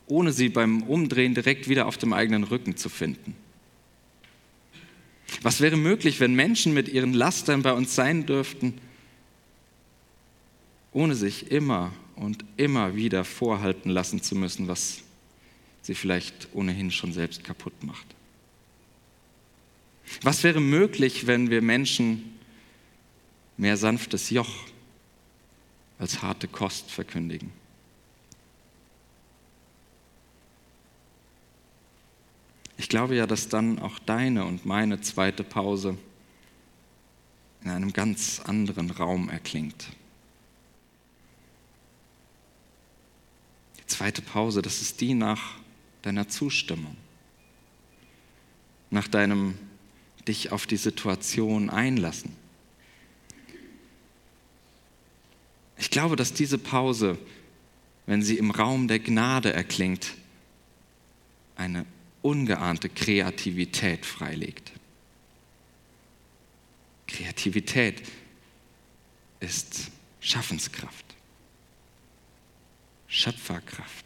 ohne 0.07 0.33
sie 0.33 0.49
beim 0.49 0.83
Umdrehen 0.83 1.35
direkt 1.35 1.69
wieder 1.69 1.87
auf 1.87 1.99
dem 1.99 2.13
eigenen 2.13 2.45
Rücken 2.45 2.77
zu 2.77 2.89
finden? 2.89 3.35
Was 5.43 5.61
wäre 5.61 5.77
möglich, 5.77 6.21
wenn 6.21 6.35
Menschen 6.35 6.73
mit 6.73 6.89
ihren 6.89 7.13
Lastern 7.13 7.63
bei 7.63 7.73
uns 7.73 7.95
sein 7.95 8.27
dürften, 8.27 8.75
ohne 10.93 11.15
sich 11.15 11.51
immer 11.51 11.93
und 12.15 12.45
immer 12.57 12.97
wieder 12.97 13.25
vorhalten 13.25 13.91
lassen 13.91 14.23
zu 14.23 14.35
müssen, 14.35 14.69
was 14.69 15.03
sie 15.83 15.95
vielleicht 15.95 16.49
ohnehin 16.53 16.91
schon 16.91 17.13
selbst 17.13 17.45
kaputt 17.45 17.75
macht? 17.83 18.16
Was 20.23 20.43
wäre 20.43 20.61
möglich, 20.61 21.27
wenn 21.27 21.51
wir 21.51 21.63
Menschen 21.63 22.39
mehr 23.57 23.77
sanftes 23.77 24.31
Joch 24.31 24.67
als 25.99 26.23
harte 26.23 26.49
Kost 26.49 26.91
verkündigen? 26.91 27.53
Ich 32.79 32.89
glaube 32.89 33.17
ja, 33.17 33.27
dass 33.27 33.49
dann 33.49 33.79
auch 33.79 33.99
deine 33.99 34.45
und 34.45 34.67
meine 34.67 35.01
zweite 35.01 35.43
Pause 35.43 35.97
in 37.65 37.71
einem 37.71 37.93
ganz 37.93 38.41
anderen 38.45 38.91
Raum 38.91 39.29
erklingt. 39.29 39.89
Die 43.79 43.87
zweite 43.87 44.23
Pause, 44.23 44.63
das 44.63 44.83
ist 44.83 45.01
die 45.01 45.15
nach 45.15 45.55
deiner 46.03 46.29
Zustimmung, 46.29 46.97
nach 48.91 49.09
deinem 49.09 49.59
dich 50.29 50.53
auf 50.53 50.67
die 50.67 50.77
Situation 50.77 51.71
einlassen. 51.71 52.35
Ich 55.79 55.91
glaube, 55.91 56.17
dass 56.17 56.33
diese 56.33 56.59
Pause, 56.59 57.19
wenn 58.07 58.23
sie 58.23 58.39
im 58.39 58.51
Raum 58.51 58.89
der 58.89 58.99
Gnade 58.99 59.53
erklingt, 59.53 60.15
eine 61.57 61.87
ungeahnte 62.23 62.89
Kreativität 62.89 64.05
freilegt. 64.05 64.73
Kreativität 67.07 68.03
ist 69.41 69.91
Schaffenskraft, 70.21 71.05
Schöpferkraft, 73.07 74.05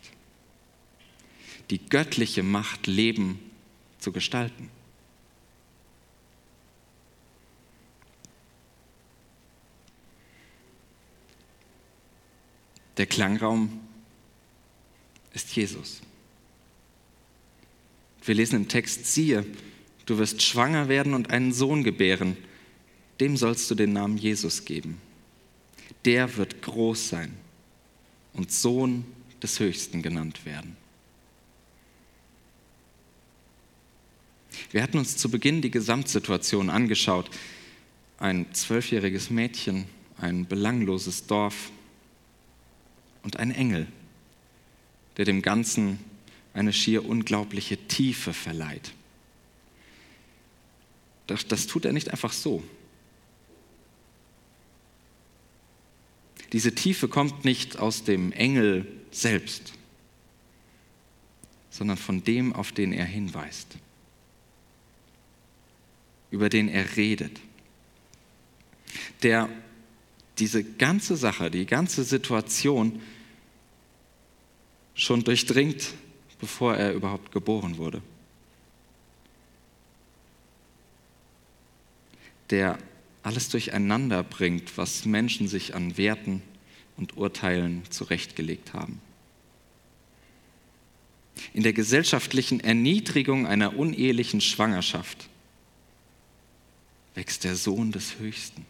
die 1.71 1.79
göttliche 1.79 2.43
Macht, 2.43 2.87
Leben 2.87 3.39
zu 3.99 4.13
gestalten. 4.13 4.71
Der 12.97 13.07
Klangraum 13.07 13.81
ist 15.33 15.55
Jesus. 15.55 16.01
Wir 18.25 18.35
lesen 18.35 18.57
im 18.57 18.69
Text, 18.69 19.07
siehe, 19.07 19.45
du 20.07 20.19
wirst 20.19 20.43
schwanger 20.43 20.89
werden 20.89 21.15
und 21.15 21.31
einen 21.31 21.53
Sohn 21.53 21.85
gebären. 21.85 22.37
Dem 23.21 23.37
sollst 23.37 23.71
du 23.71 23.75
den 23.75 23.93
Namen 23.93 24.17
Jesus 24.17 24.65
geben. 24.65 25.01
Der 26.05 26.37
wird 26.37 26.63
groß 26.63 27.11
sein 27.11 27.35
und 28.33 28.53
Sohn 28.53 29.05
des 29.43 29.61
Höchsten 29.61 30.03
genannt 30.03 30.45
werden. 30.45 30.77
Wir 34.71 34.83
hatten 34.83 34.99
uns 34.99 35.17
zu 35.17 35.31
Beginn 35.31 35.63
die 35.63 35.71
Gesamtsituation 35.71 36.71
angeschaut. 36.71 37.31
Ein 38.19 38.47
zwölfjähriges 38.53 39.31
Mädchen, 39.31 39.87
ein 40.19 40.47
belangloses 40.47 41.27
Dorf, 41.27 41.73
und 43.23 43.39
ein 43.39 43.51
Engel, 43.51 43.87
der 45.17 45.25
dem 45.25 45.43
Ganzen 45.43 45.99
eine 46.55 46.73
schier 46.73 47.05
unglaubliche 47.05 47.77
Tiefe 47.77 48.33
verleiht. 48.33 48.93
Das, 51.27 51.47
das 51.47 51.67
tut 51.67 51.85
er 51.85 51.93
nicht 51.93 52.11
einfach 52.11 52.33
so. 52.33 52.63
Diese 56.53 56.75
Tiefe 56.75 57.07
kommt 57.09 57.45
nicht 57.45 57.79
aus 57.79 58.03
dem 58.03 58.33
Engel 58.33 58.87
selbst, 59.13 59.73
sondern 61.71 61.97
von 61.97 62.25
dem, 62.25 62.53
auf 62.53 62.73
den 62.73 62.93
er 62.93 63.05
hinweist, 63.05 63.77
über 66.33 66.49
den 66.49 66.69
er 66.69 66.97
redet, 66.97 67.41
der 69.23 69.49
diese 70.41 70.65
ganze 70.65 71.17
Sache, 71.17 71.51
die 71.51 71.67
ganze 71.67 72.03
Situation 72.03 73.01
schon 74.95 75.23
durchdringt, 75.23 75.95
bevor 76.41 76.77
er 76.77 76.95
überhaupt 76.95 77.31
geboren 77.33 77.77
wurde. 77.77 78.03
Der 82.49 82.79
alles 83.23 83.49
durcheinander 83.51 84.23
bringt, 84.23 84.77
was 84.77 85.05
Menschen 85.05 85.47
sich 85.47 85.75
an 85.75 85.97
Werten 85.97 86.43
und 86.97 87.17
Urteilen 87.17 87.83
zurechtgelegt 87.91 88.73
haben. 88.73 89.01
In 91.53 91.63
der 91.63 91.73
gesellschaftlichen 91.73 92.61
Erniedrigung 92.61 93.47
einer 93.47 93.77
unehelichen 93.77 94.41
Schwangerschaft 94.41 95.29
wächst 97.15 97.45
der 97.45 97.57
Sohn 97.57 97.93
des 97.93 98.19
Höchsten. 98.19 98.67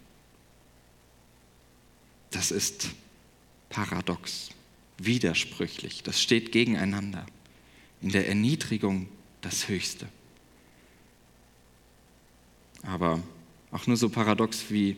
Das 2.30 2.50
ist 2.50 2.90
paradox, 3.68 4.50
widersprüchlich, 4.98 6.02
das 6.02 6.20
steht 6.20 6.52
gegeneinander. 6.52 7.26
In 8.02 8.10
der 8.10 8.28
Erniedrigung 8.28 9.08
das 9.40 9.68
Höchste. 9.68 10.08
Aber 12.82 13.22
auch 13.70 13.86
nur 13.86 13.96
so 13.96 14.08
paradox 14.08 14.70
wie 14.70 14.96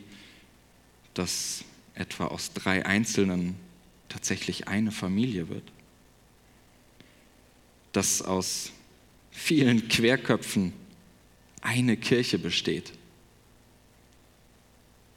das 1.13 1.63
etwa 1.95 2.27
aus 2.27 2.53
drei 2.53 2.85
Einzelnen 2.85 3.55
tatsächlich 4.09 4.67
eine 4.67 4.91
Familie 4.91 5.49
wird. 5.49 5.63
Dass 7.91 8.21
aus 8.21 8.71
vielen 9.31 9.87
Querköpfen 9.89 10.73
eine 11.61 11.97
Kirche 11.97 12.39
besteht. 12.39 12.93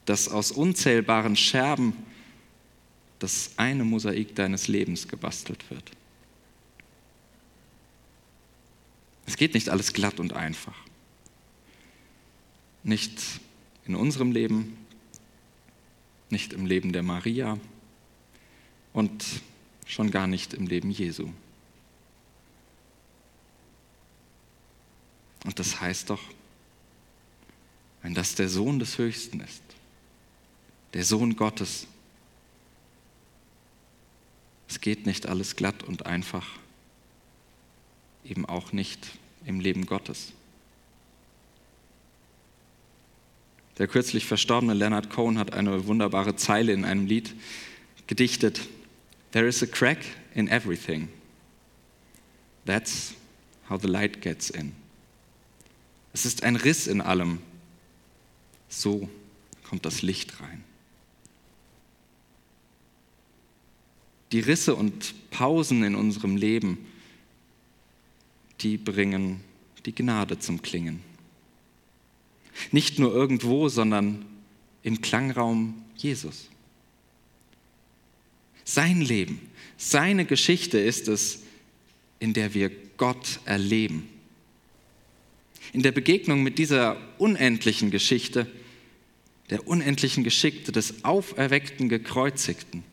Dass 0.07 0.27
aus 0.27 0.51
unzählbaren 0.51 1.35
Scherben 1.35 1.93
das 3.19 3.51
eine 3.57 3.83
Mosaik 3.83 4.35
deines 4.35 4.67
Lebens 4.67 5.07
gebastelt 5.07 5.69
wird. 5.69 5.91
Es 9.27 9.37
geht 9.37 9.53
nicht 9.53 9.69
alles 9.69 9.93
glatt 9.93 10.19
und 10.19 10.33
einfach. 10.33 10.75
Nicht 12.83 13.21
in 13.85 13.95
unserem 13.95 14.31
Leben, 14.31 14.77
nicht 16.29 16.53
im 16.53 16.65
Leben 16.65 16.93
der 16.93 17.03
Maria 17.03 17.59
und 18.93 19.23
schon 19.85 20.11
gar 20.11 20.27
nicht 20.27 20.53
im 20.53 20.67
Leben 20.67 20.89
Jesu. 20.89 21.29
Und 25.43 25.59
das 25.59 25.79
heißt 25.79 26.09
doch, 26.09 26.21
wenn 28.01 28.13
das 28.13 28.35
der 28.35 28.49
Sohn 28.49 28.79
des 28.79 28.97
Höchsten 28.97 29.39
ist, 29.39 29.63
der 30.97 31.05
Sohn 31.05 31.35
Gottes, 31.35 31.85
es 34.67 34.81
geht 34.81 35.05
nicht 35.05 35.27
alles 35.27 35.55
glatt 35.55 35.83
und 35.83 36.07
einfach, 36.07 36.57
eben 38.25 38.47
auch 38.47 38.71
nicht 38.71 39.07
im 39.45 39.59
Leben 39.59 39.85
Gottes. 39.85 40.31
Der 43.77 43.87
kürzlich 43.87 44.25
verstorbene 44.25 44.73
Leonard 44.73 45.11
Cohen 45.11 45.37
hat 45.37 45.53
eine 45.53 45.85
wunderbare 45.85 46.35
Zeile 46.35 46.73
in 46.73 46.83
einem 46.83 47.05
Lied 47.05 47.35
gedichtet. 48.07 48.61
There 49.33 49.47
is 49.47 49.61
a 49.61 49.67
crack 49.67 49.99
in 50.33 50.47
everything. 50.47 51.09
That's 52.65 53.13
how 53.69 53.79
the 53.79 53.87
light 53.87 54.23
gets 54.23 54.49
in. 54.49 54.75
Es 56.11 56.25
ist 56.25 56.41
ein 56.41 56.55
Riss 56.55 56.87
in 56.87 57.01
allem. 57.01 57.37
So 58.67 59.07
kommt 59.63 59.85
das 59.85 60.01
Licht 60.01 60.41
rein. 60.41 60.63
Die 64.31 64.39
Risse 64.39 64.75
und 64.75 65.13
Pausen 65.31 65.83
in 65.83 65.95
unserem 65.95 66.35
Leben, 66.35 66.85
die 68.61 68.77
bringen 68.77 69.41
die 69.85 69.95
Gnade 69.95 70.39
zum 70.39 70.61
Klingen. 70.61 71.01
Nicht 72.71 72.99
nur 72.99 73.13
irgendwo, 73.13 73.69
sondern 73.69 74.25
im 74.83 75.01
Klangraum 75.01 75.81
Jesus. 75.95 76.49
Sein 78.63 79.01
Leben, 79.01 79.39
seine 79.77 80.25
Geschichte 80.25 80.77
ist 80.77 81.07
es, 81.07 81.43
in 82.19 82.33
der 82.33 82.53
wir 82.53 82.71
Gott 82.97 83.39
erleben. 83.45 84.09
In 85.71 85.83
der 85.83 85.91
Begegnung 85.91 86.43
mit 86.43 86.57
dieser 86.57 86.97
unendlichen 87.17 87.91
Geschichte, 87.91 88.47
der 89.49 89.67
unendlichen 89.67 90.23
Geschichte 90.23 90.71
des 90.71 91.05
auferweckten 91.05 91.89
Gekreuzigten, 91.89 92.83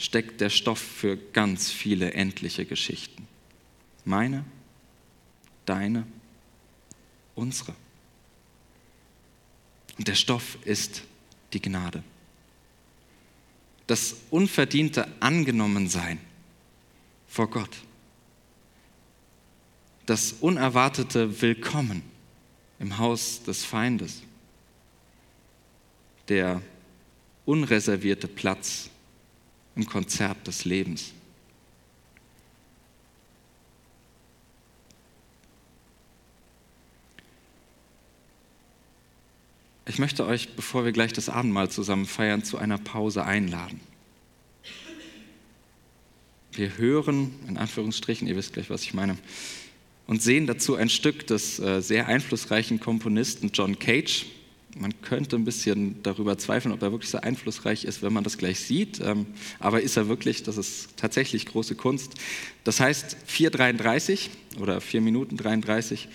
steckt 0.00 0.40
der 0.40 0.48
Stoff 0.48 0.78
für 0.78 1.18
ganz 1.18 1.70
viele 1.70 2.14
endliche 2.14 2.64
Geschichten. 2.64 3.28
Meine, 4.06 4.46
deine, 5.66 6.06
unsere. 7.34 7.74
Und 9.98 10.08
der 10.08 10.14
Stoff 10.14 10.56
ist 10.64 11.02
die 11.52 11.60
Gnade. 11.60 12.02
Das 13.86 14.16
unverdiente 14.30 15.06
Angenommensein 15.20 16.18
vor 17.28 17.50
Gott. 17.50 17.76
Das 20.06 20.32
unerwartete 20.32 21.42
Willkommen 21.42 22.02
im 22.78 22.96
Haus 22.96 23.42
des 23.42 23.64
Feindes. 23.66 24.22
Der 26.28 26.62
unreservierte 27.44 28.28
Platz 28.28 28.89
im 29.76 29.86
Konzert 29.86 30.46
des 30.46 30.64
Lebens. 30.64 31.12
Ich 39.86 39.98
möchte 39.98 40.24
euch, 40.24 40.54
bevor 40.54 40.84
wir 40.84 40.92
gleich 40.92 41.12
das 41.12 41.28
Abendmahl 41.28 41.68
zusammen 41.68 42.06
feiern, 42.06 42.44
zu 42.44 42.58
einer 42.58 42.78
Pause 42.78 43.24
einladen. 43.24 43.80
Wir 46.52 46.78
hören, 46.78 47.34
in 47.48 47.56
Anführungsstrichen, 47.56 48.28
ihr 48.28 48.36
wisst 48.36 48.52
gleich, 48.52 48.70
was 48.70 48.82
ich 48.82 48.94
meine, 48.94 49.18
und 50.06 50.22
sehen 50.22 50.46
dazu 50.46 50.76
ein 50.76 50.88
Stück 50.88 51.26
des 51.26 51.58
äh, 51.58 51.80
sehr 51.80 52.06
einflussreichen 52.06 52.80
Komponisten 52.80 53.50
John 53.52 53.78
Cage. 53.78 54.26
Man 54.76 55.02
könnte 55.02 55.36
ein 55.36 55.44
bisschen 55.44 56.02
darüber 56.02 56.38
zweifeln, 56.38 56.72
ob 56.72 56.82
er 56.82 56.92
wirklich 56.92 57.10
so 57.10 57.18
einflussreich 57.18 57.84
ist, 57.84 58.02
wenn 58.02 58.12
man 58.12 58.24
das 58.24 58.38
gleich 58.38 58.60
sieht. 58.60 59.00
Ähm, 59.00 59.26
aber 59.58 59.82
ist 59.82 59.96
er 59.96 60.08
wirklich, 60.08 60.42
das 60.42 60.56
ist 60.56 60.96
tatsächlich 60.96 61.46
große 61.46 61.74
Kunst. 61.74 62.14
Das 62.64 62.80
heißt 62.80 63.16
4,33 63.28 64.28
oder 64.60 64.80
4 64.80 65.00
Minuten 65.00 65.36
33. 65.36 66.08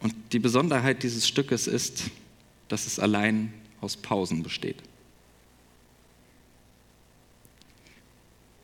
Und 0.00 0.14
die 0.32 0.38
Besonderheit 0.38 1.02
dieses 1.02 1.28
Stückes 1.28 1.66
ist, 1.66 2.04
dass 2.68 2.86
es 2.86 2.98
allein 2.98 3.52
aus 3.80 3.96
Pausen 3.96 4.42
besteht. 4.42 4.76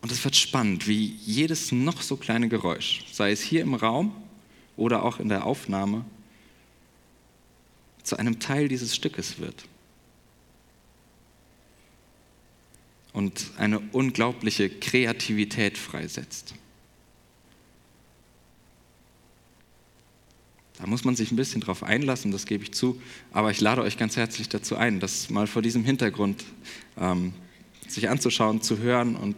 Und 0.02 0.10
es 0.10 0.24
wird 0.24 0.36
spannend, 0.36 0.88
wie 0.88 1.16
jedes 1.24 1.72
noch 1.72 2.00
so 2.00 2.16
kleine 2.16 2.48
Geräusch, 2.48 3.04
sei 3.12 3.32
es 3.32 3.42
hier 3.42 3.60
im 3.60 3.74
Raum 3.74 4.14
oder 4.76 5.04
auch 5.04 5.20
in 5.20 5.28
der 5.28 5.44
Aufnahme, 5.44 6.04
zu 8.02 8.16
einem 8.16 8.40
Teil 8.40 8.68
dieses 8.68 8.94
Stückes 8.94 9.38
wird. 9.38 9.64
Und 13.12 13.50
eine 13.56 13.80
unglaubliche 13.92 14.70
Kreativität 14.70 15.76
freisetzt. 15.76 16.54
Da 20.80 20.86
muss 20.86 21.04
man 21.04 21.14
sich 21.14 21.30
ein 21.30 21.36
bisschen 21.36 21.60
drauf 21.60 21.82
einlassen, 21.82 22.32
das 22.32 22.46
gebe 22.46 22.64
ich 22.64 22.72
zu. 22.72 23.00
Aber 23.32 23.50
ich 23.50 23.60
lade 23.60 23.82
euch 23.82 23.98
ganz 23.98 24.16
herzlich 24.16 24.48
dazu 24.48 24.76
ein, 24.76 24.98
das 24.98 25.28
mal 25.28 25.46
vor 25.46 25.60
diesem 25.60 25.84
Hintergrund 25.84 26.42
ähm, 26.98 27.34
sich 27.86 28.08
anzuschauen, 28.08 28.62
zu 28.62 28.78
hören 28.78 29.14
und 29.16 29.36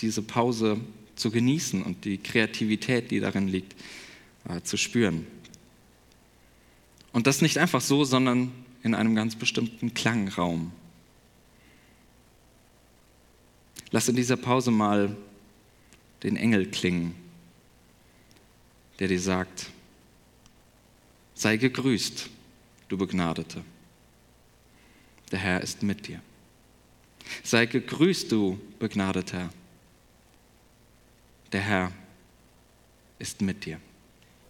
diese 0.00 0.22
Pause 0.22 0.80
zu 1.14 1.30
genießen 1.30 1.82
und 1.82 2.04
die 2.04 2.18
Kreativität, 2.18 3.12
die 3.12 3.20
darin 3.20 3.46
liegt, 3.46 3.74
äh, 4.48 4.62
zu 4.62 4.76
spüren. 4.76 5.26
Und 7.14 7.28
das 7.28 7.42
nicht 7.42 7.58
einfach 7.58 7.80
so, 7.80 8.02
sondern 8.04 8.50
in 8.82 8.92
einem 8.92 9.14
ganz 9.14 9.36
bestimmten 9.36 9.94
Klangraum. 9.94 10.72
Lass 13.92 14.08
in 14.08 14.16
dieser 14.16 14.36
Pause 14.36 14.72
mal 14.72 15.16
den 16.24 16.36
Engel 16.36 16.68
klingen, 16.68 17.14
der 18.98 19.06
dir 19.06 19.20
sagt, 19.20 19.70
Sei 21.36 21.56
gegrüßt, 21.56 22.28
du 22.88 22.96
Begnadete. 22.98 23.62
Der 25.30 25.38
Herr 25.38 25.60
ist 25.60 25.84
mit 25.84 26.08
dir. 26.08 26.20
Sei 27.44 27.66
gegrüßt, 27.66 28.32
du 28.32 28.58
Begnadeter. 28.80 29.50
Der 31.52 31.60
Herr 31.60 31.92
ist 33.20 33.40
mit 33.40 33.64
dir. 33.64 33.80